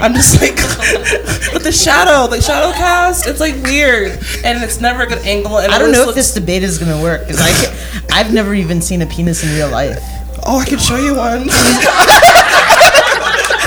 [0.00, 0.56] I'm just like
[1.52, 3.26] with the shadow, the shadow cast.
[3.26, 4.12] It's like weird,
[4.44, 5.58] and it's never a good angle.
[5.58, 8.80] And I don't know if this debate is gonna work because I I've never even
[8.80, 9.98] seen a penis in real life.
[10.44, 11.48] Oh, I can show you one.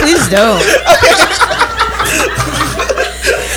[0.06, 0.62] Please don't.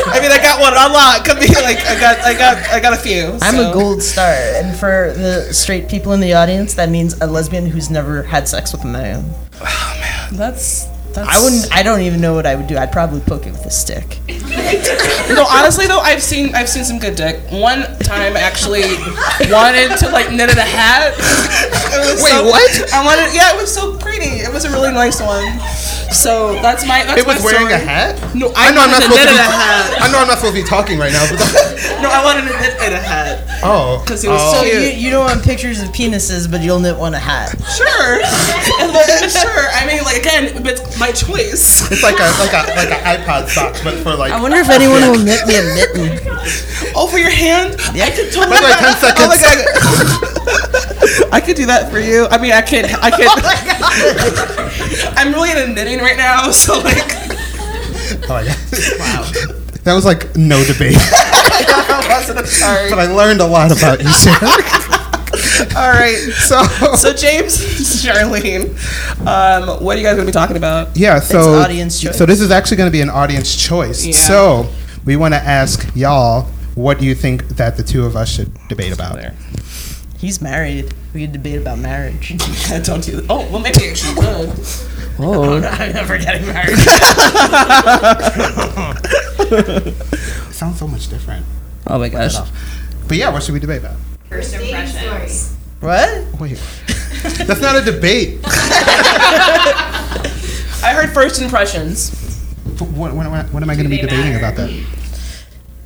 [0.08, 1.22] I mean, I got one on lock.
[1.26, 3.36] Could be like I got, I got, I got a few.
[3.42, 3.70] I'm so.
[3.70, 7.66] a gold star, and for the straight people in the audience, that means a lesbian
[7.66, 9.26] who's never had sex with a man.
[9.60, 10.36] Oh man.
[10.38, 10.86] That's.
[11.14, 11.28] That's.
[11.28, 11.74] I wouldn't.
[11.74, 12.76] I don't even know what I would do.
[12.76, 14.18] I'd probably poke it with a stick.
[15.28, 17.40] No, honestly though, I've seen, I've seen some good dick.
[17.50, 18.82] One time, I actually
[19.50, 21.12] wanted to like knit it a hat.
[21.92, 22.92] It was Wait, so- what?
[22.94, 23.34] I wanted.
[23.34, 24.40] Yeah, it was so pretty.
[24.44, 25.58] It was a really nice one.
[26.12, 27.04] So that's my.
[27.04, 27.82] That's It was my wearing story.
[27.82, 28.16] a hat.
[28.34, 29.34] No, I, I know I'm not supposed to be.
[29.36, 29.98] hat.
[30.00, 31.20] I know I'm not supposed to be talking right now.
[31.28, 31.36] But
[32.02, 34.52] No, I wanted to knit it a hat oh, because it was oh.
[34.52, 34.94] so So you, cute.
[35.02, 37.60] you don't want pictures of penises, but you'll knit one a hat.
[37.76, 38.24] Sure,
[39.28, 39.64] sure.
[39.76, 41.90] I mean, like again, but it's my choice.
[41.90, 44.32] It's like a like a like an iPod sock, but for like.
[44.32, 46.18] I wonder if anyone will knit me a mitten.
[46.94, 47.76] Oh, for your hand.
[47.94, 48.06] Yeah.
[48.06, 48.58] I could totally.
[48.58, 49.24] By the 10 seconds.
[49.24, 51.32] Oh my god.
[51.32, 52.26] I could do that for you.
[52.30, 52.86] I mean, I can't.
[53.02, 53.28] I can't.
[54.90, 57.10] Oh I'm really into knitting right now, so like.
[58.24, 59.58] Oh my god.
[59.84, 60.96] That was like no debate.
[62.38, 62.90] I'm sorry.
[62.90, 64.38] but I learned a lot about you, Sarah.
[65.76, 66.62] All right, so
[66.96, 67.58] So James,
[68.04, 68.70] Sharlene,
[69.26, 70.96] um, what are you guys gonna be talking about?
[70.96, 72.16] yeah, so audience choice.
[72.16, 74.04] so this is actually going to be an audience choice.
[74.04, 74.12] Yeah.
[74.12, 74.68] So
[75.04, 78.52] we want to ask y'all, what do you think that the two of us should
[78.68, 79.16] debate about?
[79.16, 79.34] There.
[80.18, 80.94] He's married.
[81.14, 82.28] We could debate about marriage.
[82.82, 83.26] Don't do that.
[83.28, 84.52] Oh, well, maybe actually good.
[85.20, 86.78] Oh, I'm never getting married.
[90.52, 91.44] sounds so much different.
[91.86, 92.34] Oh my gosh.
[93.06, 93.96] But yeah, what should we debate about?
[94.28, 95.57] First impressions.
[95.80, 96.40] What?
[96.40, 96.60] Wait,
[97.46, 98.40] that's not a debate.
[100.80, 102.14] I heard first impressions.
[102.78, 104.38] What, what, what, what am I going to be debating matter?
[104.38, 104.70] about that?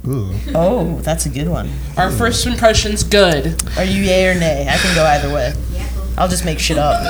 [0.06, 0.34] Ooh.
[0.54, 1.70] Oh, that's a good one.
[1.96, 3.62] Are first impressions good?
[3.78, 4.66] Are you yay or nay?
[4.68, 5.54] I can go either way.
[6.18, 7.00] I'll just make shit up.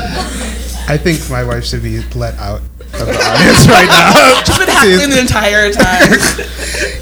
[0.89, 4.43] I think my wife should be let out of the audience right now.
[4.45, 6.19] She's been happening the entire time.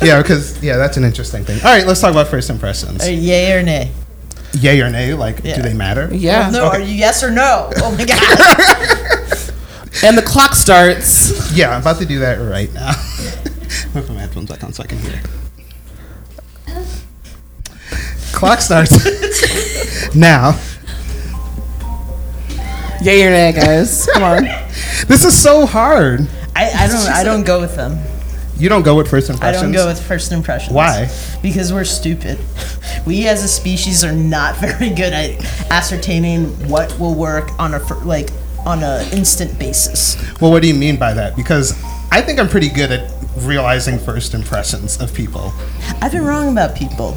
[0.07, 1.59] yeah, because yeah, that's an interesting thing.
[1.59, 3.05] All right, let's talk about first impressions.
[3.05, 3.91] Are you yay or nay?
[4.53, 5.15] Yay or nay?
[5.15, 5.57] Like, Yeah.
[5.57, 6.09] do they matter?
[6.13, 6.51] yeah.
[6.51, 7.71] No, are you yes or no?
[7.77, 9.51] Oh my god.
[10.05, 11.53] And the clock starts.
[11.55, 12.93] Yeah, I'm about to do that right now.
[13.93, 15.21] Put my headphones back on so I can hear.
[18.33, 18.93] Clock starts
[20.15, 20.59] now.
[23.03, 24.07] Yay or nay, guys.
[24.13, 24.45] Come on.
[25.07, 26.27] This is so hard.
[26.55, 27.99] I, I don't I don't go with them.
[28.61, 29.59] You don't go with first impressions.
[29.59, 30.75] I don't go with first impressions.
[30.75, 31.09] Why?
[31.43, 32.39] Because we're stupid.
[33.07, 37.79] We as a species are not very good at ascertaining what will work on a
[38.05, 38.29] like
[38.67, 40.17] on a instant basis.
[40.41, 41.37] Well, what do you mean by that?
[41.37, 41.73] Because
[42.13, 45.53] I think I'm pretty good at realizing first impressions of people.
[46.01, 47.17] I've been wrong about people.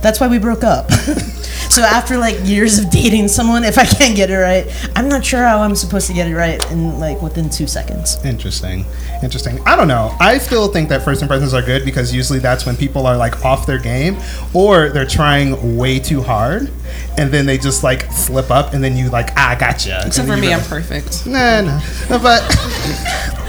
[0.00, 0.90] That's why we broke up.
[0.92, 5.24] so after like years of dating someone, if I can't get it right, I'm not
[5.24, 8.24] sure how I'm supposed to get it right in like within two seconds.
[8.24, 8.84] Interesting.
[9.22, 9.58] Interesting.
[9.66, 10.14] I don't know.
[10.20, 13.44] I still think that first impressions are good because usually that's when people are like
[13.44, 14.16] off their game
[14.54, 16.70] or they're trying way too hard
[17.18, 20.02] and then they just like slip up and then you like, ah, I gotcha.
[20.06, 21.26] Except And for me, I'm perfect.
[21.26, 21.80] Nah, nah.
[22.10, 22.42] No, But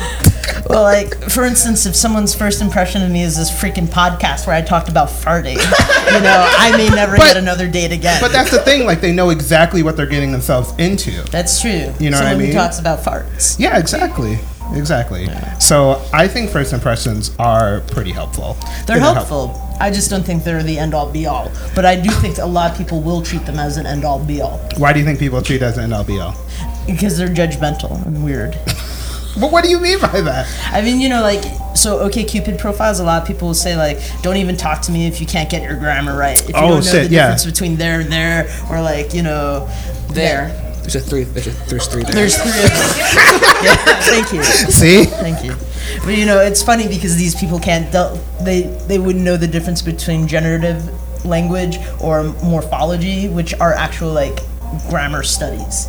[0.70, 4.56] Well, like for instance, if someone's first impression of me is this freaking podcast where
[4.56, 5.56] I talked about farting,
[6.14, 8.20] you know, I may never But- get another date again.
[8.22, 8.86] but that's the thing.
[8.86, 11.22] Like they know exactly what they're getting themselves into.
[11.32, 11.94] That's true.
[12.00, 12.48] You know what I mean?
[12.48, 13.60] who talks about farts.
[13.60, 14.38] Yeah, exactly.
[14.74, 15.30] Exactly.
[15.62, 18.58] So I think first impressions are pretty helpful.
[18.86, 19.62] They're help- helpful.
[19.80, 21.50] I just don't think they're the end all be all.
[21.76, 24.20] But I do think a lot of people will treat them as an end all
[24.20, 26.36] be all Why do you think people treat it as an end all be all?
[26.86, 28.58] because they're judgmental and weird.
[29.40, 30.48] But what do you mean by that?
[30.74, 31.44] I mean, you know, like
[31.76, 32.08] so.
[32.08, 33.00] OkCupid profiles.
[33.00, 35.50] A lot of people will say like, "Don't even talk to me if you can't
[35.50, 36.40] get your grammar right.
[36.42, 37.28] If you Oh, don't know shit, the yeah.
[37.28, 39.70] difference between there and there, or like, you know,
[40.10, 40.50] There.
[40.82, 41.24] There's a three.
[41.24, 42.14] There's, a, there's three there.
[42.16, 42.52] There's three
[43.62, 43.76] yeah,
[44.08, 44.42] thank you.
[44.44, 45.04] See?
[45.04, 45.54] Thank you.
[46.06, 47.92] But you know, it's funny because these people can't.
[48.42, 50.82] They they wouldn't know the difference between generative
[51.26, 54.40] language or morphology, which are actual like
[54.90, 55.88] grammar studies.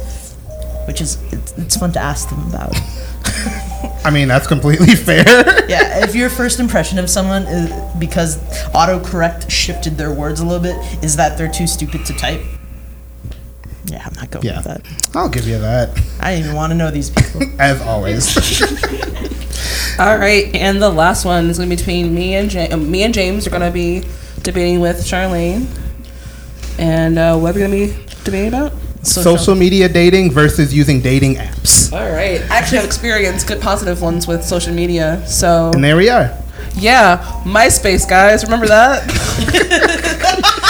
[0.88, 2.74] Which is it's, it's fun to ask them about.
[4.04, 5.24] I mean, that's completely fair.
[5.68, 8.38] Yeah, if your first impression of someone is because
[8.72, 12.40] autocorrect shifted their words a little bit, is that they're too stupid to type?
[13.84, 14.56] Yeah, I'm not going Yeah.
[14.56, 14.80] with that.
[15.14, 17.42] I'll give you that, I didn't even want to know these people.
[17.58, 18.34] as always.
[19.98, 22.76] All right, and the last one is going to be between me and ja- uh,
[22.78, 23.46] me and James.
[23.46, 24.04] Are going to be
[24.42, 25.66] debating with Sharlene,
[26.78, 28.72] and uh, what are we going to be debating about?
[29.02, 31.92] Social media dating versus using dating apps.
[31.92, 35.22] All right, I actually have experience, good positive ones with social media.
[35.26, 36.30] So And there we are.
[36.76, 39.04] yeah, MySpace guys, remember that?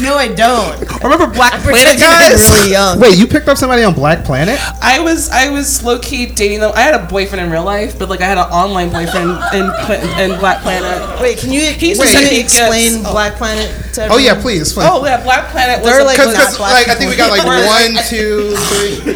[0.00, 0.80] No, I don't.
[1.02, 2.50] Remember Black Planet Pretending I'm guys?
[2.50, 3.00] really young.
[3.00, 4.58] Wait, you picked up somebody on Black Planet?
[4.82, 6.72] I was I was low key dating them.
[6.74, 9.70] I had a boyfriend in real life, but like I had an online boyfriend in
[9.84, 11.20] Pla- in Black Planet.
[11.20, 13.06] Wait, can you, He's can you explain gifts.
[13.06, 13.12] Oh.
[13.12, 14.60] Black Planet to Oh, yeah, please.
[14.62, 14.88] explain.
[14.90, 17.30] Oh yeah, Black Planet was They're like- Because, not black like, I think we got
[17.30, 19.12] like one, two, three.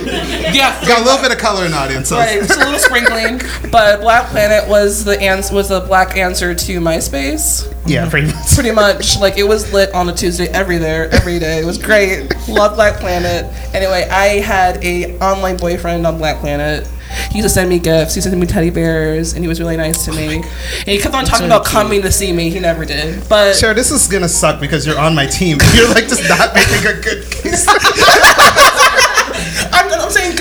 [0.53, 2.09] yeah, Got a little bit of color in the audience.
[2.09, 6.17] So Right, just a little sprinkling, but Black Planet was the ans- was the black
[6.17, 7.73] answer to MySpace.
[7.87, 8.55] Yeah, pretty much.
[8.55, 11.61] Pretty much, like it was lit on a Tuesday every there every day.
[11.61, 12.33] It was great.
[12.49, 13.45] Love Black Planet.
[13.75, 16.89] Anyway, I had a online boyfriend on Black Planet.
[17.31, 18.15] He used to send me gifts.
[18.15, 20.37] He sent me teddy bears, and he was really nice to me.
[20.37, 20.45] And
[20.87, 22.51] he kept on talking about coming to see me.
[22.51, 25.59] He never did, but Sure, this is gonna suck because you're on my team.
[25.75, 27.67] You're like just not making a good case.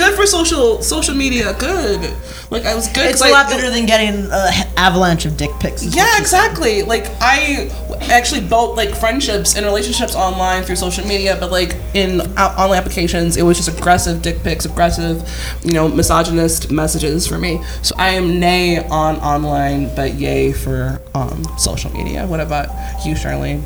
[0.06, 1.54] I'm, I'm saying good good for social social media.
[1.58, 2.14] Good.
[2.50, 3.06] Like I was good.
[3.06, 5.84] It's a lot better than getting an avalanche of dick pics.
[5.84, 6.20] Yeah, she said.
[6.20, 6.82] exactly.
[6.82, 7.70] Like I
[8.10, 13.36] actually built like friendships and relationships online through social media, but like in online applications,
[13.36, 15.28] it was just aggressive dick pics, aggressive,
[15.64, 17.62] you know, misogynist messages for me.
[17.82, 22.26] So I am nay on online, but yay for um, social media.
[22.26, 22.68] What about
[23.04, 23.62] you, Sharlene?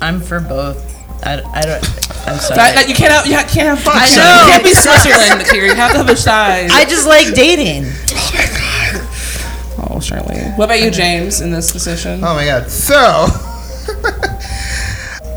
[0.00, 0.94] I'm for both.
[1.24, 2.05] I, I don't.
[2.26, 2.56] I'm sorry.
[2.56, 3.94] That, that you can't have, you can't have fun.
[3.96, 4.46] I know.
[4.46, 5.66] You can't be Switzerland here.
[5.66, 6.70] You have to have a side.
[6.72, 7.84] I just like dating.
[7.86, 9.02] oh, my god.
[9.90, 10.56] Oh, Sharlene.
[10.58, 12.20] What about you, James, in this decision?
[12.24, 12.70] Oh my god.
[12.70, 12.96] So,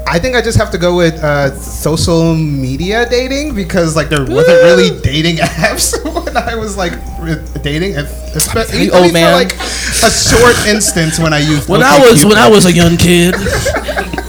[0.08, 4.26] I think I just have to go with uh, social media dating because like there
[4.26, 5.94] wasn't really dating apps
[6.26, 9.34] when I was like re- dating, especially You old man.
[9.34, 11.70] like a short instance when I used.
[11.70, 13.36] When I was when I was a young kid,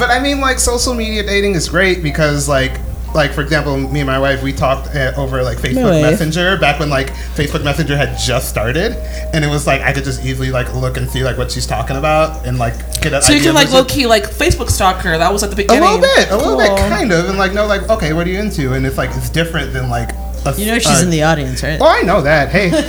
[0.00, 2.72] But I mean, like social media dating is great because like.
[3.12, 6.00] Like for example, me and my wife, we talked uh, over like Facebook way.
[6.00, 8.92] Messenger back when like Facebook Messenger had just started,
[9.34, 11.66] and it was like I could just easily like look and see like what she's
[11.66, 15.18] talking about and like get an so you can like low key like Facebook stalker.
[15.18, 15.82] That was at the beginning.
[15.82, 16.02] a beginning.
[16.02, 18.38] little bit, a little bit, kind of, and like no, like okay, what are you
[18.38, 18.74] into?
[18.74, 20.12] And it's like it's different than like.
[20.46, 21.80] A, You know she's uh, in the audience, right?
[21.80, 22.50] Oh, I know that.
[22.50, 22.76] Hey, hey,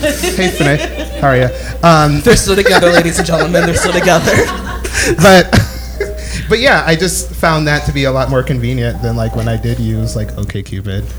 [0.54, 1.50] Sinead, how are you?
[1.82, 3.66] Um, They're still together, ladies and gentlemen.
[3.66, 4.36] They're still together.
[5.18, 5.50] but
[6.52, 9.48] but yeah, I just found that to be a lot more convenient than like when
[9.48, 11.10] I did use like OkCupid.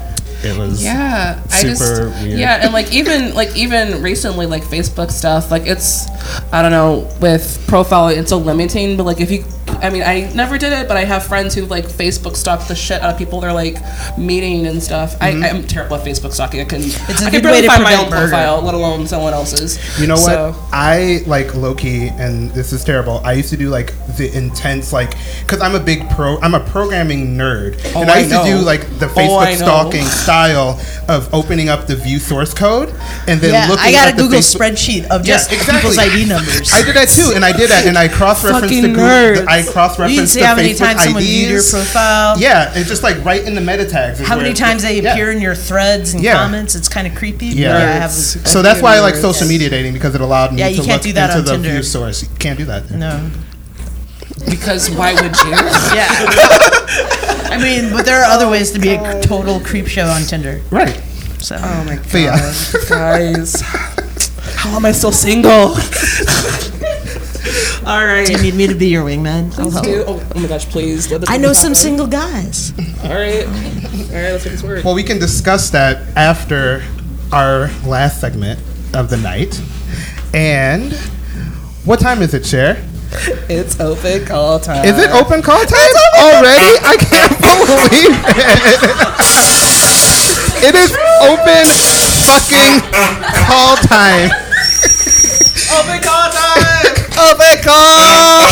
[0.44, 2.38] It was Yeah, I Super just weird.
[2.38, 6.06] yeah, and like even like even recently like Facebook stuff, like it's
[6.52, 9.42] I don't know with profile it's so limiting, but like if you,
[9.80, 12.74] I mean I never did it, but I have friends who like Facebook stalk the
[12.74, 13.76] shit out of people they're like
[14.18, 15.18] meeting and stuff.
[15.18, 15.42] Mm-hmm.
[15.44, 16.60] I I'm terrible at Facebook stalking.
[16.60, 18.28] I can It's a I can way barely to find my own murder.
[18.30, 19.78] profile, let alone someone else's.
[20.00, 20.56] You know what?
[20.72, 23.20] I like Loki, and this is terrible.
[23.24, 26.60] I used to do like the intense, like, because I'm a big pro, I'm a
[26.60, 28.44] programming nerd, and I I used know.
[28.44, 29.66] to do like the Oh, Facebook know.
[29.66, 32.88] stalking style of opening up the view source code
[33.26, 35.52] and then yeah, looking I got at a the Google Facebook- spreadsheet of Yeah, just
[35.52, 35.74] exactly.
[35.90, 36.72] people's ID numbers.
[36.72, 39.04] I did that too, and I did that, and I cross-referenced the Fucking Google.
[39.04, 39.46] nerds.
[39.48, 42.38] I cross-referenced you can see how many Facebook times someone viewed your profile.
[42.38, 44.20] Yeah, it's just like right in the meta tags.
[44.20, 45.12] How many times they yeah.
[45.12, 46.34] appear in your threads and Yeah.
[46.34, 46.74] comments?
[46.74, 47.46] It's kind of creepy.
[47.46, 47.76] Yeah.
[47.76, 48.10] I have.
[48.12, 49.20] So that's why I like Nerds.
[49.22, 51.38] social media dating because it allowed me Yeah, to you can't look do that into
[51.38, 51.70] on the Tinder.
[51.70, 52.22] view source.
[52.22, 52.90] You can't do that.
[52.90, 53.30] No.
[54.48, 55.50] because why would you?
[55.94, 56.08] Yeah.
[57.50, 60.22] I mean, but there are other ways to be a oh, total creep show on
[60.22, 60.60] Tinder.
[60.70, 61.00] Right.
[61.40, 61.56] So.
[61.60, 62.36] Oh my But yeah.
[62.38, 63.60] god, guys,
[64.56, 65.74] how am I still single?
[67.86, 68.26] All right.
[68.26, 69.50] Do you need me to be your wingman?
[69.58, 69.84] I'll Please help.
[69.84, 70.04] do.
[70.06, 71.10] Oh, oh my gosh, please.
[71.10, 71.74] Let I know some happen.
[71.74, 72.72] single guys.
[73.02, 73.44] All right.
[73.46, 74.84] All right, let's make this work.
[74.84, 76.82] Well, we can discuss that after
[77.32, 78.60] our last segment
[78.94, 79.60] of the night.
[80.34, 80.92] And
[81.84, 82.76] what time is it, Cher?
[83.50, 84.84] It's open call time.
[84.86, 86.78] Is it open call time already?
[86.80, 88.80] I can't believe it.
[90.64, 91.66] It is open
[92.24, 92.80] fucking
[93.44, 94.30] call time.
[95.76, 96.71] Open call time.
[97.18, 98.42] Open call.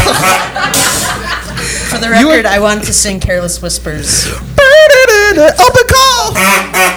[1.91, 6.31] For the You were- record, I wanted to sing "Careless Whispers." Open call.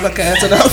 [0.05, 0.71] Okay, that's enough.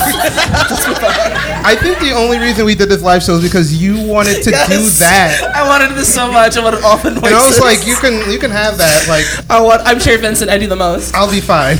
[1.64, 4.50] I think the only reason we did this live show is because you wanted to
[4.50, 5.52] do that.
[5.54, 6.56] I wanted this so much.
[6.56, 7.28] I wanted open voices.
[7.32, 9.06] And I was like, you can you can have that.
[9.08, 9.82] Like, I want.
[9.84, 10.50] I'm sure Vincent.
[10.50, 11.14] I do the most.
[11.14, 11.76] I'll be fine.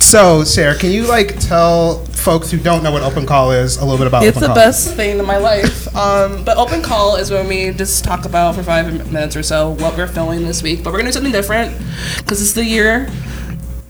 [0.00, 3.84] so, Sarah, can you like tell folks who don't know what open call is a
[3.84, 4.56] little bit about It's open the call?
[4.56, 5.94] best thing in my life.
[5.96, 9.70] Um, but open call is when we just talk about for five minutes or so
[9.70, 10.84] what we're feeling this week.
[10.84, 11.76] But we're gonna do something different
[12.18, 13.08] because it's the year.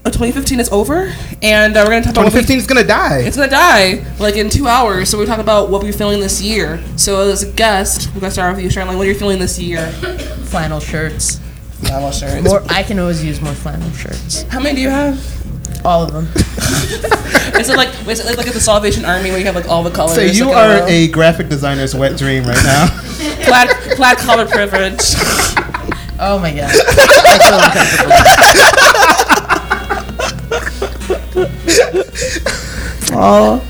[0.02, 1.12] of 2015 is over,
[1.42, 2.22] and uh, we're gonna talk about.
[2.32, 3.18] 2015 is gonna die.
[3.20, 5.10] It's gonna die like in two hours.
[5.10, 6.82] So we're talking about what we're feeling this year.
[6.96, 8.88] So as a guest, we're gonna start with you, Sharon.
[8.88, 9.88] Like, what are you feeling this year?
[10.48, 11.38] Flannel shirts.
[11.80, 12.44] Flannel shirts.
[12.48, 12.62] More.
[12.70, 14.42] I can always use more flannel shirts.
[14.44, 15.18] How many do you have?
[15.84, 16.26] All of them.
[17.60, 19.68] Is it like is it like, like at the Salvation Army where you have like
[19.68, 20.14] all the colors?
[20.14, 20.86] So you like, are row?
[20.86, 22.86] a graphic designer's wet dream right now.
[23.44, 25.00] plaid plaid collar privilege.
[26.22, 26.70] Oh my god.
[26.70, 28.30] I.
[33.12, 33.64] Oh,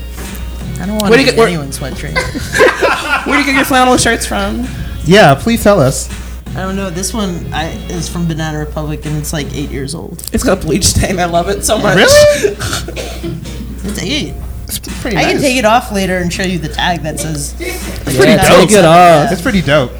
[0.79, 2.13] I don't want Where to do you get get- where- anyone's wet dream.
[2.15, 4.67] where do you get your flannel shirts from?
[5.03, 6.07] yeah, please tell us.
[6.53, 6.89] I don't know.
[6.89, 10.27] This one I, is from Banana Republic and it's like eight years old.
[10.33, 11.19] It's got a bleach stain.
[11.19, 11.95] I love it so much.
[11.97, 12.57] Really?
[13.83, 14.35] It's eight.
[14.65, 15.31] It's pretty I nice.
[15.33, 17.53] can take it off later and show you the tag that says.
[17.55, 18.69] pretty Yeah, dope.
[18.69, 19.31] take it off.
[19.31, 19.91] It's pretty dope.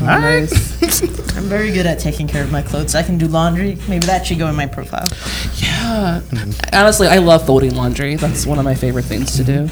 [0.00, 0.50] All right.
[1.36, 2.94] I'm very good at taking care of my clothes.
[2.94, 3.76] I can do laundry.
[3.88, 5.06] Maybe that should go in my profile.
[5.56, 6.22] Yeah.
[6.30, 6.74] Mm-hmm.
[6.74, 8.16] Honestly, I love folding laundry.
[8.16, 9.68] That's one of my favorite things to do.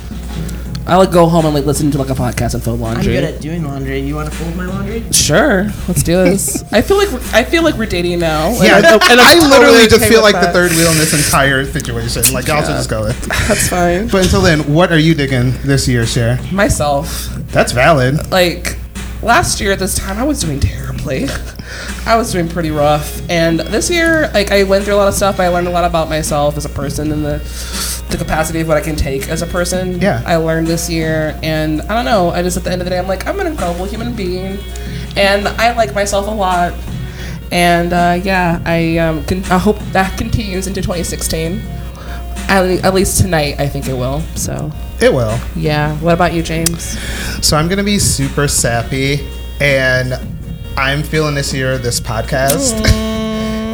[0.89, 3.17] I like go home and like listen to like a podcast and fold laundry.
[3.19, 3.99] I'm good at doing laundry.
[3.99, 5.03] You want to fold my laundry?
[5.13, 6.63] Sure, let's do this.
[6.73, 8.49] I feel like we're, I feel like we're dating now.
[8.51, 10.71] and Yeah, I'm- and I'm I literally totally just okay feel with like the third
[10.73, 12.33] wheel in this entire situation.
[12.33, 13.21] Like, y'all should just go with.
[13.49, 14.07] That's fine.
[14.09, 16.39] But until then, what are you digging this year, Cher?
[16.53, 18.31] Myself, That's valid.
[18.31, 18.79] like
[19.23, 21.27] last year at this time, I was doing terribly.
[22.07, 25.15] I was doing pretty rough, and this year, like I went through a lot of
[25.15, 25.41] stuff.
[25.41, 27.39] I learned a lot about myself as a person and the
[28.11, 30.01] the capacity of what I can take as a person.
[30.01, 30.23] Yeah.
[30.25, 32.31] I learned this year, and I don't know.
[32.31, 34.59] I just at the end of the day, I'm like I'm an incredible human being,
[35.17, 36.73] and I like myself a lot.
[37.53, 41.61] And uh, yeah, I um, I hope that continues into 2016.
[42.49, 44.21] At, le- at least tonight, I think it will.
[44.37, 45.37] So It will.
[45.57, 45.97] yeah.
[45.97, 46.97] What about you, James?
[47.45, 49.27] So I'm gonna be super sappy,
[49.61, 50.15] and
[50.79, 53.16] I'm feeling this year this podcast mm.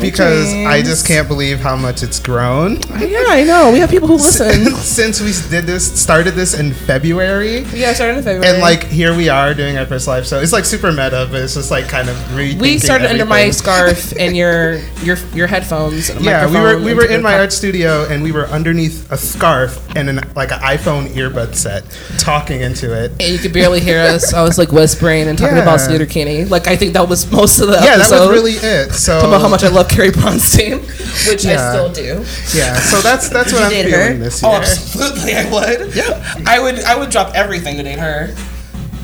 [0.03, 2.77] Because I just can't believe how much it's grown.
[2.99, 3.71] Yeah, I know.
[3.73, 4.67] We have people who listen.
[4.77, 7.61] Since we did this, started this in February.
[7.75, 8.47] yeah, started in February.
[8.53, 10.41] And like here we are doing our first live show.
[10.41, 13.51] It's like super meta, but it's just like kind of rethinking we started under my
[13.51, 16.11] scarf and your your your headphones.
[16.21, 19.79] Yeah, we were we were in my art studio and we were underneath a scarf
[19.97, 21.85] and an like an iPhone earbud set,
[22.19, 23.11] talking into it.
[23.13, 24.33] and you could barely hear us.
[24.35, 25.89] I was like whispering and talking about Yeah.
[25.89, 26.45] Sleater-Kinney.
[26.47, 28.29] Like I think that was most of the Yeah, that episode.
[28.29, 28.93] was really it.
[28.93, 30.81] So Talking about how much I love Carrie Brownstein,
[31.29, 32.25] which I still do.
[32.57, 34.15] yeah, so that's that's what I'm feeling her?
[34.17, 34.51] this year.
[34.51, 35.95] Oh, absolutely, I would.
[35.95, 36.81] Yeah, I would.
[36.81, 38.35] I would drop everything to date her,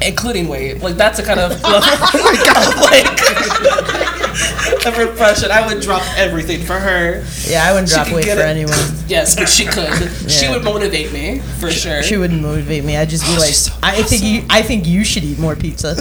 [0.00, 0.80] including weight.
[0.82, 1.60] Like that's a kind oh of
[2.90, 3.06] like
[4.86, 5.50] of repression.
[5.50, 7.24] I would drop everything for her.
[7.46, 8.38] Yeah, I wouldn't She drop weight for it.
[8.38, 8.78] anyone.
[9.08, 9.88] Yes, but she could.
[10.28, 12.02] She would motivate me for sure.
[12.02, 12.96] She wouldn't motivate me.
[12.96, 15.56] I'd just be oh, like, so I think you, I think you should eat more
[15.56, 15.94] pizza.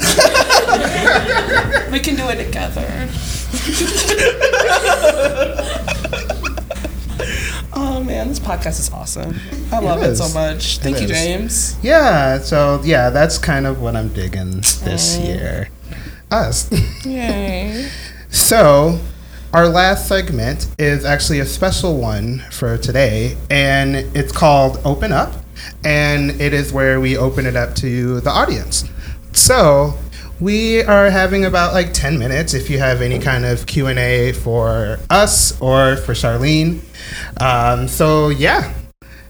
[1.92, 3.10] we can do it together.
[7.74, 9.36] oh man, this podcast is awesome.
[9.72, 10.80] I love it so much.
[10.80, 11.12] Thank It you, is.
[11.12, 11.78] James.
[11.84, 15.26] Yeah, so yeah, that's kind of what I'm digging this Mm.
[15.26, 15.70] year.
[16.30, 16.70] Us.
[17.06, 17.90] Yay.
[18.30, 19.00] So,
[19.54, 25.34] our last segment is actually a special one for today, and it's called Open Up,
[25.86, 28.84] and it is where we open it up to the audience.
[29.32, 29.94] So,
[30.40, 35.00] we are having about like 10 minutes if you have any kind of q&a for
[35.10, 36.82] us or for Sharlene
[37.42, 38.74] um, so yeah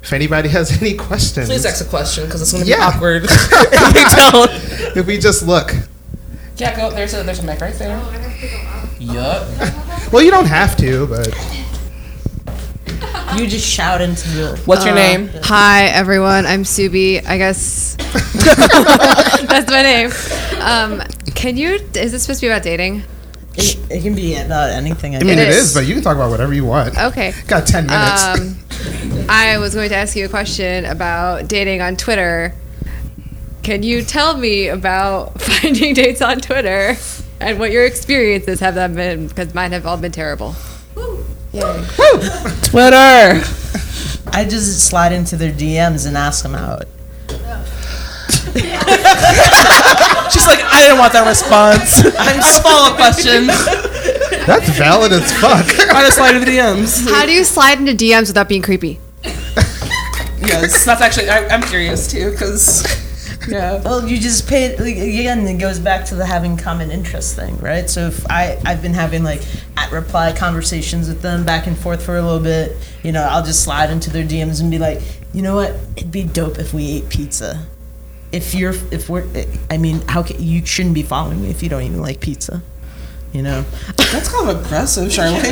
[0.02, 2.88] if anybody has any questions Please ask a question because it's going to be Yeah.
[2.88, 3.24] awkward.
[3.30, 4.52] if we don't.
[4.98, 5.74] if we just look
[6.58, 6.92] Yeah, go.
[6.92, 7.98] There's a there's a mic right there.
[9.00, 9.48] Yup.
[10.14, 11.28] well you don't have to but
[13.38, 14.62] You just shout into the.
[14.66, 15.30] What's your name?
[15.44, 16.46] Hi, everyone.
[16.48, 17.24] I'm Subi.
[17.28, 17.96] I guess
[19.48, 20.10] that's my name.
[20.68, 21.02] Um,
[21.34, 21.76] can you?
[21.96, 23.04] Is this supposed to be about dating?
[23.56, 25.16] It, it can be about anything.
[25.16, 25.70] I i mean It it is.
[25.70, 25.74] is.
[25.74, 27.34] but you can talk about whatever you want Okay.
[27.48, 31.96] got 10 minutes Um, I was going to ask you a question about dating on
[31.96, 32.54] Twitter.
[33.64, 36.96] Can you tell me about finding dates on Twitter
[37.40, 39.28] and what your experiences have that been?
[39.28, 40.54] Because mine have all been terrible.
[40.96, 41.26] Woo.
[41.54, 41.62] Yay.
[41.98, 42.20] Woo.
[42.62, 43.42] Twitter.
[44.32, 46.84] I just slide into their DMs and ask them out.
[50.32, 52.00] She's like, I didn't want that response.
[52.20, 53.48] I'm just follow up question.
[54.48, 57.10] that's valid as fuck I just slide into DMs.
[57.10, 59.00] How do you slide into DMs without being creepy?
[60.40, 61.30] Yes, that's actually.
[61.30, 62.86] I, I'm curious too, because
[63.48, 63.82] yeah.
[63.82, 64.76] Well, you just pay.
[64.78, 67.90] Like, again, it goes back to the having common interest thing, right?
[67.90, 69.42] So if I I've been having like
[69.76, 73.44] at reply conversations with them back and forth for a little bit, you know, I'll
[73.44, 75.02] just slide into their DMs and be like,
[75.34, 77.66] you know what, it'd be dope if we ate pizza.
[78.32, 79.26] If you're if we're,
[79.70, 82.62] I mean, how can you shouldn't be following me if you don't even like pizza,
[83.32, 83.64] you know?
[84.12, 85.44] That's kind of aggressive, Charlotte.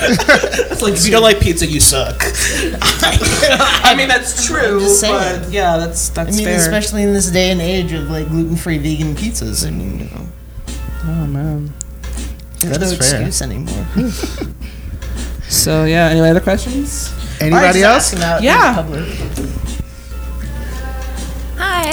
[0.00, 2.22] it's like if you don't like pizza, you suck.
[2.24, 5.40] I mean, that's true, just saying.
[5.42, 6.18] but yeah, that's that's.
[6.18, 6.56] I that's mean, fair.
[6.58, 9.66] especially in this day and age of like gluten-free vegan pizzas.
[9.66, 10.28] I mean, you know,
[11.04, 11.72] oh man.
[12.60, 13.20] there's That no is fair.
[13.22, 13.86] excuse anymore.
[15.48, 17.12] So yeah, any other questions?
[17.38, 18.74] anybody else just ask 'em in Yeah.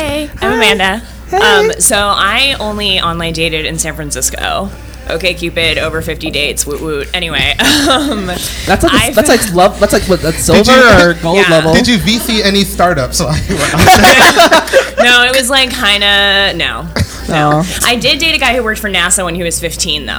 [0.10, 0.30] Public.
[0.40, 1.02] Hi, I'm Amanda.
[1.32, 4.70] Um, so I only online dated in San Francisco.
[5.10, 7.10] OkCupid, over 50 dates, woot woot.
[7.16, 7.56] Anyway,
[7.90, 9.80] um, That's like I've- that's like love.
[9.80, 11.50] That's like what that's silver you- or gold Yeah.
[11.50, 11.74] level.
[11.74, 14.70] did you vc any startups while you were out
[15.02, 16.86] no, it was like kind of no.
[17.30, 17.62] No.
[17.86, 20.18] I did date a guy who worked for NASA when he was 15, though,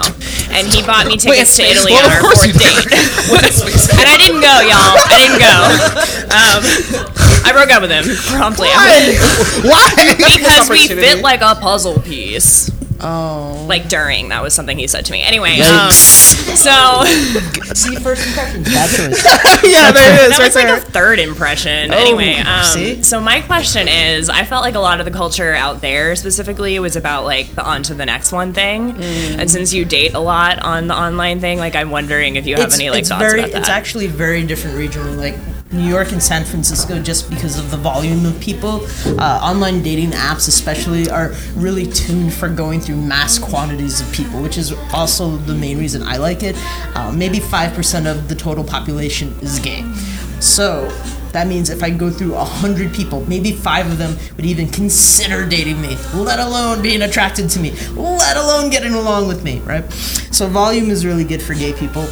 [0.55, 2.87] and he bought me tickets to Italy well, on of our course fourth you date.
[3.99, 4.95] and I didn't go, y'all.
[5.11, 5.55] I didn't go.
[6.31, 6.63] Um,
[7.45, 8.05] I broke up with him
[8.37, 12.71] promptly why because we fit like a puzzle piece.
[13.03, 13.65] Oh.
[13.67, 15.23] Like during, that was something he said to me.
[15.23, 17.05] Anyway, um, so
[17.75, 18.69] See first impressions.
[18.73, 18.91] Bad
[19.65, 20.77] yeah, there it is, that right was like there.
[20.77, 21.93] a third impression.
[21.93, 23.03] anyway, um, see?
[23.03, 26.79] so my question is, I felt like a lot of the culture out there specifically
[26.79, 30.21] was about like the on to the next one thing, and since you date a
[30.21, 33.41] lot on the online thing, like I'm wondering if you have any like thoughts very,
[33.41, 33.61] about that.
[33.61, 35.17] It's actually very different regionally.
[35.17, 35.37] Like
[35.73, 38.81] New York and San Francisco, just because of the volume of people,
[39.21, 44.43] uh, online dating apps especially are really tuned for going through mass quantities of people,
[44.43, 46.57] which is also the main reason I like it.
[46.97, 49.85] Uh, maybe five percent of the total population is gay,
[50.41, 50.91] so.
[51.31, 54.67] That means if I go through a hundred people, maybe five of them would even
[54.67, 59.61] consider dating me, let alone being attracted to me, let alone getting along with me,
[59.61, 59.89] right?
[60.33, 62.09] So volume is really good for gay people.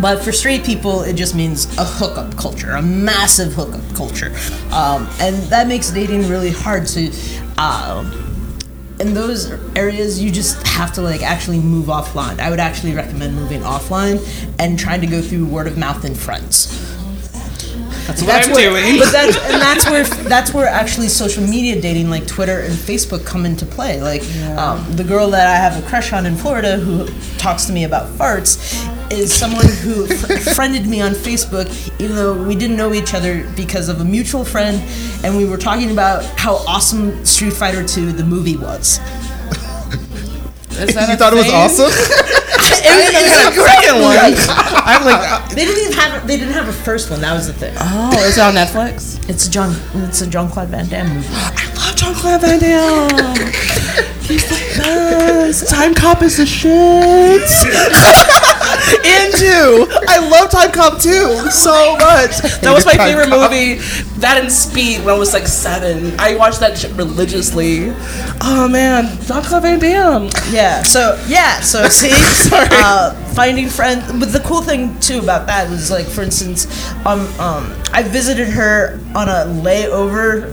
[0.00, 4.34] But for straight people, it just means a hookup culture, a massive hookup culture.
[4.72, 7.12] Um, and that makes dating really hard to.
[7.58, 8.22] Um,
[8.98, 12.40] in those areas, you just have to like actually move offline.
[12.40, 14.26] I would actually recommend moving offline
[14.58, 16.82] and trying to go through word of mouth and friends.
[18.06, 18.98] That's what I'm where, doing.
[18.98, 23.26] But that's and that's where that's where actually social media dating like Twitter and Facebook
[23.26, 24.00] come into play.
[24.00, 24.22] Like
[24.56, 27.84] um, the girl that I have a crush on in Florida who talks to me
[27.84, 31.66] about farts is someone who fr- friended me on Facebook,
[32.00, 34.82] even though we didn't know each other because of a mutual friend,
[35.24, 38.98] and we were talking about how awesome Street Fighter 2 the movie was.
[40.78, 41.54] Is that you a thought it was thing?
[41.54, 41.90] awesome?
[42.88, 44.16] It's a Korean one.
[44.18, 47.20] I'm like, uh, They didn't even have they didn't have a first one.
[47.20, 47.74] That was the thing.
[47.78, 49.28] oh, is it on Netflix?
[49.28, 49.74] It's a John
[50.08, 51.28] it's a Jean-Claude Van Damme movie.
[51.30, 53.36] I love Jean-Claude Van Damme.
[54.26, 55.64] He's the best.
[55.72, 57.42] Timecop is the shit.
[59.06, 59.86] and two.
[60.08, 62.38] I love Timecop 2 so much.
[62.60, 63.50] That was my Time favorite Cop.
[63.50, 63.74] movie.
[64.20, 66.18] That and Speed when I was like seven.
[66.18, 67.90] I watched that shit religiously.
[68.42, 70.30] Oh man, Jean-Claude Van Damme.
[70.50, 70.82] Yeah.
[70.82, 71.60] So yeah.
[71.60, 72.10] So see,
[72.52, 74.04] uh, finding friends.
[74.18, 76.66] But the cool thing too about that was like, for instance,
[77.06, 80.52] um, um, I visited her on a layover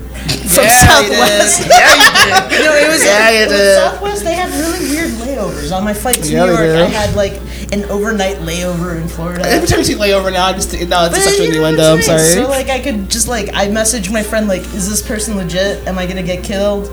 [0.54, 1.62] from Yeah, you Southwest.
[1.64, 1.70] did.
[1.70, 2.60] Yeah, you did.
[2.60, 3.76] You know, it was Yeah, you did.
[3.78, 4.24] Southwest.
[4.24, 5.76] They had really weird layovers.
[5.76, 6.60] On my flight to Yeah, New York.
[6.78, 7.34] I had like
[7.72, 9.44] an overnight layover in Florida.
[9.48, 11.52] Every time you see layover now, I just think, no, it's a But sexual you
[11.54, 11.94] know innuendo.
[11.96, 12.20] I'm sorry.
[12.20, 15.88] So like I could just like I messaged my friend like, is this person legit?
[15.88, 16.88] Am I gonna get killed?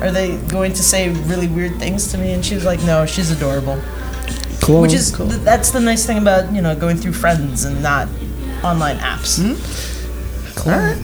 [0.00, 2.32] Are they going to say really weird things to me?
[2.32, 3.80] And she was like, no, she's adorable.
[4.64, 4.82] Cool.
[4.82, 8.08] Which is th- that's the nice thing about you know going through friends and not
[8.62, 9.38] online apps.
[10.66, 10.96] All right.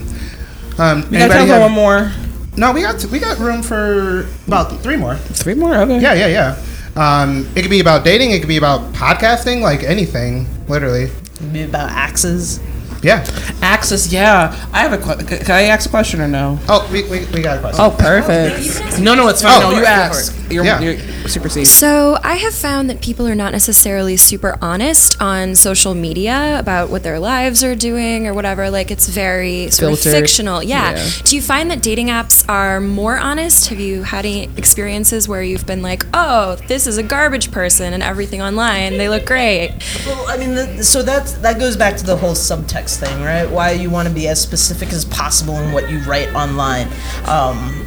[0.79, 2.11] Um, we got anybody time for have- one more.
[2.57, 5.15] No, we got we got room for about three more.
[5.15, 5.75] Three more.
[5.75, 5.99] Okay.
[6.01, 6.57] Yeah, yeah, yeah.
[6.95, 8.31] Um, it could be about dating.
[8.31, 9.61] It could be about podcasting.
[9.61, 11.09] Like anything, literally.
[11.39, 12.59] Maybe about axes.
[13.01, 13.25] Yeah.
[13.61, 14.11] Access.
[14.11, 14.53] Yeah.
[14.73, 14.97] I have a.
[14.97, 16.59] que- c- Can I ask a question or no?
[16.67, 17.83] Oh, we, we, we got a question.
[17.83, 18.99] Oh, perfect.
[18.99, 19.61] No, no, it's fine.
[19.63, 20.35] Oh, no, you go ask.
[20.51, 20.79] You're, Yeah.
[20.81, 20.97] you're
[21.27, 21.67] supersede.
[21.67, 26.89] So I have found that people are not necessarily super honest on social media about
[26.89, 28.69] what their lives are doing or whatever.
[28.69, 30.13] Like it's very sort Filtered.
[30.13, 30.63] of fictional.
[30.63, 30.95] Yeah.
[30.95, 31.09] Yeah.
[31.23, 33.67] Do you find that dating apps are more honest?
[33.69, 37.93] Have you had any experiences where you've been like, oh, this is a garbage person
[37.93, 39.71] and everything online, they look great?
[40.05, 43.49] Well, I mean, the, so that's that goes back to the whole subtext thing, right?
[43.49, 46.87] Why you want to be as specific as possible in what you write online.
[47.25, 47.85] Um,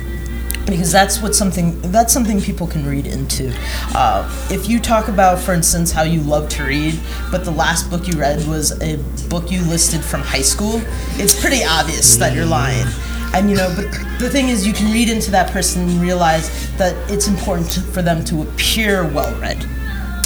[0.67, 3.55] because that's what something that's something people can read into.
[3.95, 6.99] Uh, if you talk about, for instance, how you love to read,
[7.31, 8.97] but the last book you read was a
[9.29, 10.81] book you listed from high school,
[11.12, 12.87] it's pretty obvious that you're lying.
[13.35, 13.91] And you know, but
[14.21, 17.81] the thing is, you can read into that person and realize that it's important to,
[17.81, 19.67] for them to appear well read.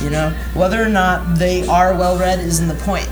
[0.03, 3.09] You know, whether or not they are well read isn't the point.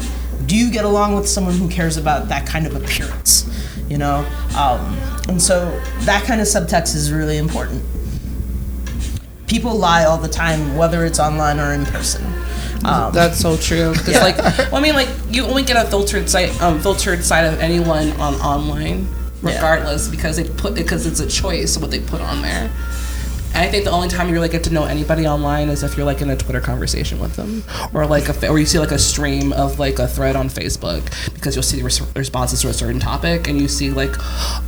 [0.47, 3.51] Do you get along with someone who cares about that kind of appearance?
[3.89, 4.27] You know,
[4.59, 5.71] um, and so
[6.01, 7.85] that kind of subtext is really important.
[9.47, 12.25] People lie all the time, whether it's online or in person.
[12.85, 13.93] Um, That's so true.
[13.93, 14.23] Because Yeah.
[14.25, 14.39] like,
[14.73, 18.11] well, I mean, like you only get a filtered site, um, filtered side of anyone
[18.21, 19.07] on online,
[19.43, 19.55] Yeah.
[19.55, 22.71] regardless, because they put because it's a choice what they put on there.
[23.57, 25.97] And I think the only time you really get to know anybody online is if
[25.97, 28.91] you're like in a Twitter conversation with them, or like a or you see like
[28.91, 31.03] a stream of like a thread on Facebook
[31.33, 34.15] because you'll see res- responses to a certain topic and you see like,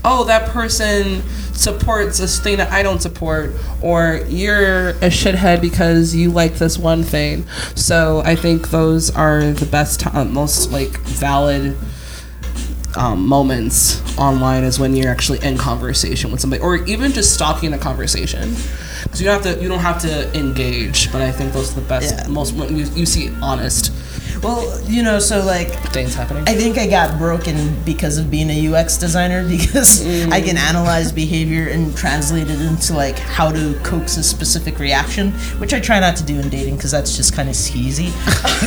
[0.06, 1.22] oh that person
[1.52, 6.78] supports this thing that I don't support, or you're a shithead because you like this
[6.78, 7.46] one thing.
[7.74, 11.76] So I think those are the best, uh, most like valid
[12.96, 17.72] um, moments online is when you're actually in conversation with somebody, or even just stalking
[17.72, 18.54] a conversation.
[19.02, 21.12] Because you don't have to, you don't have to engage.
[21.12, 22.26] But I think those are the best, Yeah.
[22.28, 23.92] most when you, you see honest.
[24.42, 26.44] Well, you know, so like Things happening.
[26.46, 31.12] I think I got broken because of being a UX designer because I can analyze
[31.12, 35.98] behavior and translate it into like how to coax a specific reaction, which I try
[35.98, 38.06] not to do in dating because that's just kind of skeezy.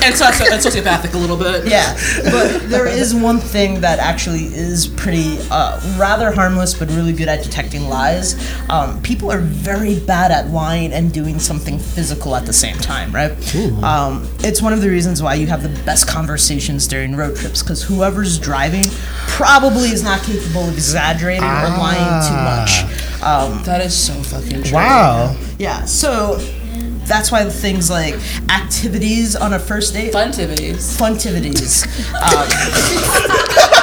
[0.04, 1.62] and, so, and sociopathic a little bit.
[1.72, 1.94] Yeah,
[2.26, 7.30] but there is one thing that actually is pretty uh, rather harmless, but really good
[7.30, 8.36] at detecting lies.
[8.70, 13.12] Um, people are very bad at lying and doing something physical at the same time,
[13.14, 13.32] right?
[13.84, 17.62] Um, it's one of the reasons why you have the best conversations during road trips
[17.64, 18.84] because whoever's driving
[19.28, 23.22] probably is not capable of exaggerating or lying too much.
[23.24, 24.74] Um, That is so fucking true.
[24.74, 25.36] Wow.
[25.60, 26.38] yeah, so
[27.06, 28.16] that's why things like
[28.50, 30.98] activities on a first date Funtivities.
[30.98, 31.86] funtivities.
[32.22, 32.48] Um,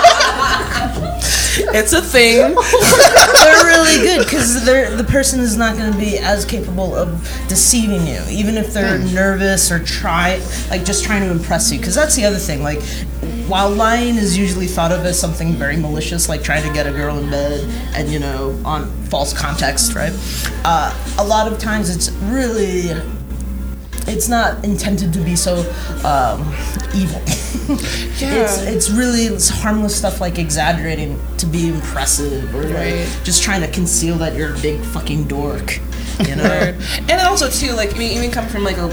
[1.59, 2.55] It's a thing.
[2.55, 8.07] they're really good because the person is not going to be as capable of deceiving
[8.07, 10.41] you, even if they're nervous or try
[10.71, 11.79] like just trying to impress you.
[11.79, 12.63] Because that's the other thing.
[12.63, 12.83] Like,
[13.49, 16.93] while lying is usually thought of as something very malicious, like trying to get a
[16.93, 20.13] girl in bed and you know on false context, right?
[20.65, 22.91] Uh, a lot of times it's really
[24.09, 25.61] it's not intended to be so
[26.05, 26.55] um,
[26.95, 27.23] evil.
[28.21, 33.61] It's it's really it's harmless stuff like exaggerating to be impressive or like just trying
[33.61, 35.79] to conceal that you're a big fucking dork.
[36.27, 36.79] You know?
[37.09, 38.89] And also too, like I mean, even coming from like a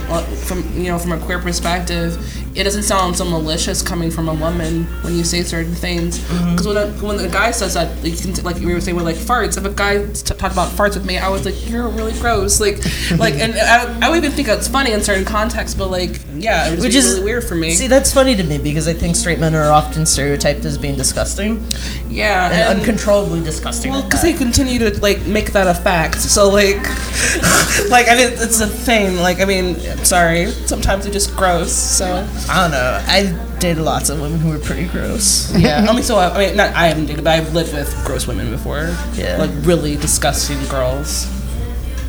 [0.45, 2.17] from you know from a queer perspective,
[2.55, 6.19] it doesn't sound so malicious coming from a woman when you say certain things.
[6.19, 6.51] Mm-hmm.
[6.51, 8.95] Because when a, when a guy says that, like, you can, like we were saying
[8.95, 11.69] with like farts, if a guy t- talked about farts with me, I was like,
[11.69, 12.61] you're really gross.
[12.61, 12.77] Like,
[13.17, 16.67] like, and I, I would even think that's funny in certain contexts, but like, yeah,
[16.69, 17.71] it Which really is weird for me.
[17.71, 20.95] See, that's funny to me because I think straight men are often stereotyped as being
[20.95, 21.65] disgusting
[22.09, 23.91] yeah, and, and- uncontrollably disgusting.
[23.91, 24.31] Well, because that.
[24.31, 26.15] they continue to like make that a fact.
[26.15, 26.77] So like,
[27.89, 29.17] like I mean, it's a thing.
[29.17, 30.47] Like I mean, I'm sorry.
[30.51, 31.73] Sometimes they're just gross.
[31.73, 32.05] So
[32.49, 33.03] I don't know.
[33.07, 35.55] I dated lots of women who were pretty gross.
[35.57, 35.85] yeah.
[35.89, 38.27] I mean, so I, I mean, not I haven't dated, but I've lived with gross
[38.27, 38.95] women before.
[39.13, 39.37] Yeah.
[39.39, 41.27] Like really disgusting girls.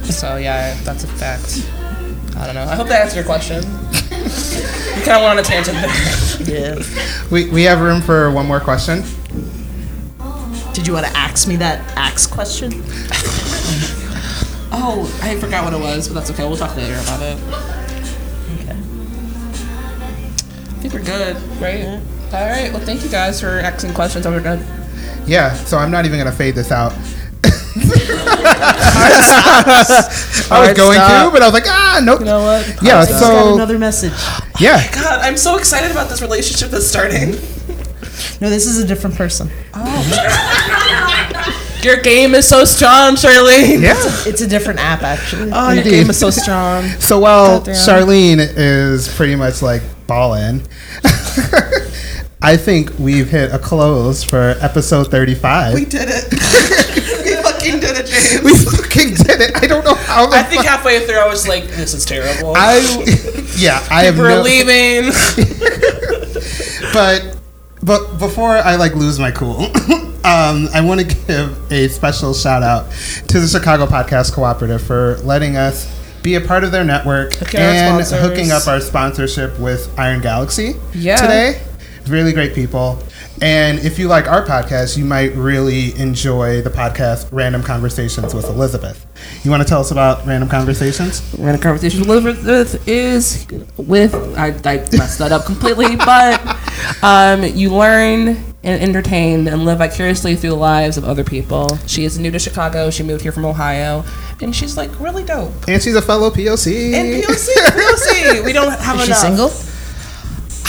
[0.05, 1.68] So yeah, that's a fact.
[2.37, 2.64] I don't know.
[2.64, 3.62] I hope that answered your question.
[3.62, 6.76] you kind of went on a tangent there.
[6.76, 6.82] Yeah.
[7.30, 9.03] We, we have room for one more question.
[10.74, 12.84] Did you want to ask me that axe question?
[14.78, 16.43] Oh, I forgot what it was, but that's okay.
[16.47, 17.39] We'll talk later about it.
[20.89, 22.01] Think we're good, right?
[22.32, 22.72] All right.
[22.72, 24.26] Well, thank you guys for asking questions.
[24.26, 24.64] We're good.
[25.26, 26.93] Yeah, so I'm not even gonna fade this out.
[29.59, 31.26] I was Alright, going stop.
[31.26, 32.20] to, but I was like, ah, nope.
[32.20, 32.66] You know what?
[32.82, 34.12] Yeah, I got so another message.
[34.61, 37.32] yeah, God, I'm so excited about this relationship that's starting.
[38.41, 39.51] No, this is a different person.
[41.87, 43.80] Your game is so strong, Sharlene.
[43.80, 43.95] yeah.
[44.26, 45.53] It's a different app, actually.
[45.55, 46.84] Oh, your game is so strong.
[46.99, 50.62] So while Sharlene is pretty much like balling,
[52.43, 55.74] I think we've hit a close for episode 35.
[55.74, 56.24] We did it.
[57.24, 58.43] we fucking did it, James.
[58.43, 59.57] We fucking did it.
[59.62, 60.28] I don't know how.
[60.32, 62.55] I think fuck- halfway through I was like, this is terrible.
[62.57, 62.78] I
[63.57, 65.12] yeah, I have We're no, leaving.
[66.93, 67.36] but
[67.87, 69.62] but before I like lose my cool,
[70.24, 72.91] um, I want to give a special shout out
[73.28, 75.87] to the Chicago Podcast Cooperative for letting us
[76.22, 80.74] be a part of their network our and hooking up our sponsorship with Iron Galaxy
[80.93, 81.16] Yeah.
[81.16, 81.62] today.
[82.09, 82.99] Really great people.
[83.43, 88.47] And if you like our podcast, you might really enjoy the podcast Random Conversations with
[88.47, 89.05] Elizabeth.
[89.45, 91.22] You want to tell us about Random Conversations?
[91.39, 96.41] Random Conversations with Elizabeth is with I, I messed that up completely, but
[97.03, 98.28] um, you learn
[98.62, 101.76] and entertain and live vicariously through the lives of other people.
[101.87, 102.91] She is new to Chicago.
[102.91, 104.03] She moved here from Ohio,
[104.41, 105.53] and she's like really dope.
[105.68, 106.93] And she's a fellow POC.
[106.95, 109.51] And POC, POC, we don't have Is she single?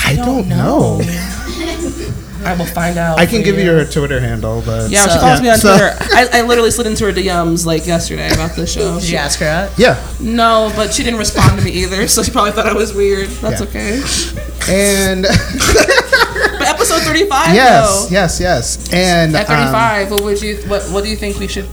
[0.05, 0.99] I don't know.
[2.45, 3.19] I will find out.
[3.19, 5.69] I can give you her Twitter handle, but Yeah, she So- follows me on So-
[5.77, 5.95] Twitter.
[6.13, 8.99] I, I literally slid into her DMs like yesterday about the show.
[8.99, 9.69] Did you ask her out?
[9.77, 9.97] yeah.
[10.19, 13.29] No, but she didn't respond to me either, so she probably thought I was weird.
[13.41, 13.67] That's Yeah.
[13.67, 14.01] okay.
[14.69, 15.23] And
[16.59, 18.07] But episode thirty-five, yes, though.
[18.13, 18.93] yes, yes.
[18.93, 20.57] And At um, thirty-five, what would you?
[20.67, 21.65] What What do you think we should?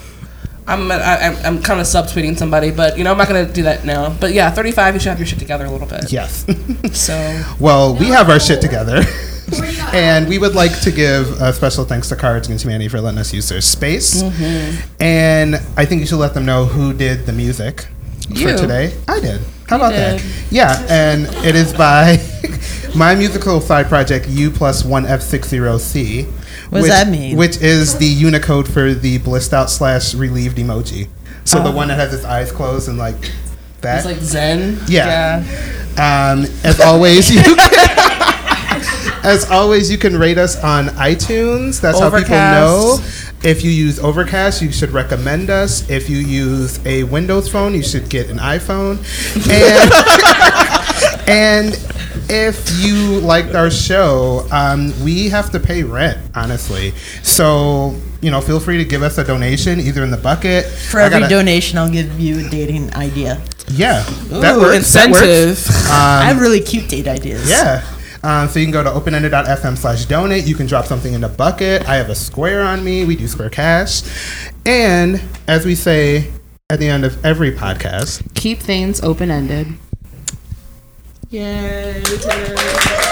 [0.68, 3.62] I'm I, I'm, I'm kind of subtweeting somebody, but you know I'm not gonna do
[3.64, 4.10] that now.
[4.20, 6.12] But yeah, 35, you should have your shit together a little bit.
[6.12, 6.44] Yes.
[6.92, 9.02] So well, we have our shit together.
[9.92, 13.18] and we would like to give a special thanks to Cards Against Humanity for letting
[13.18, 14.22] us use their space.
[14.22, 15.02] Mm-hmm.
[15.02, 17.86] And I think you should let them know who did the music
[18.28, 18.48] You.
[18.48, 18.96] for today.
[19.06, 19.40] I did.
[19.68, 20.20] How about did.
[20.20, 20.46] that?
[20.50, 22.18] Yeah, and it is by
[22.96, 26.26] my musical side project U plus one F six zero C.
[26.68, 27.36] What does which- that mean?
[27.36, 31.08] Which is the Unicode for the blissed out slash relieved emoji.
[31.44, 33.30] So the one that has its eyes closed and like
[33.82, 33.98] that.
[33.98, 34.80] it's like Zen.
[34.88, 35.44] Yeah.
[35.92, 37.40] Um, as always, you
[39.22, 41.80] as always you can rate us on iTunes.
[41.80, 42.98] That's how people know.
[43.44, 45.88] If you use Overcast, you should recommend us.
[45.88, 48.98] If you use a Windows phone, you should get an iPhone.
[49.48, 51.95] And and
[52.28, 56.92] if you liked our show, um, we have to pay rent, honestly.
[57.22, 60.64] So you know, feel free to give us a donation, either in the bucket.
[60.66, 63.40] For every gotta- donation, I'll give you a dating idea.
[63.68, 64.92] yeah, Ooh, that works.
[64.94, 65.22] that works.
[65.22, 65.90] incentive.
[65.90, 67.48] I have really cute date ideas.
[67.48, 67.84] Yeah.
[68.22, 70.46] Um, so you can go to openended.fm slash donate.
[70.46, 71.88] You can drop something in the bucket.
[71.88, 73.04] I have a square on me.
[73.04, 74.02] We do square cash.
[74.64, 76.32] And as we say
[76.68, 79.68] at the end of every podcast, Keep things open ended.
[81.36, 83.05] Yay.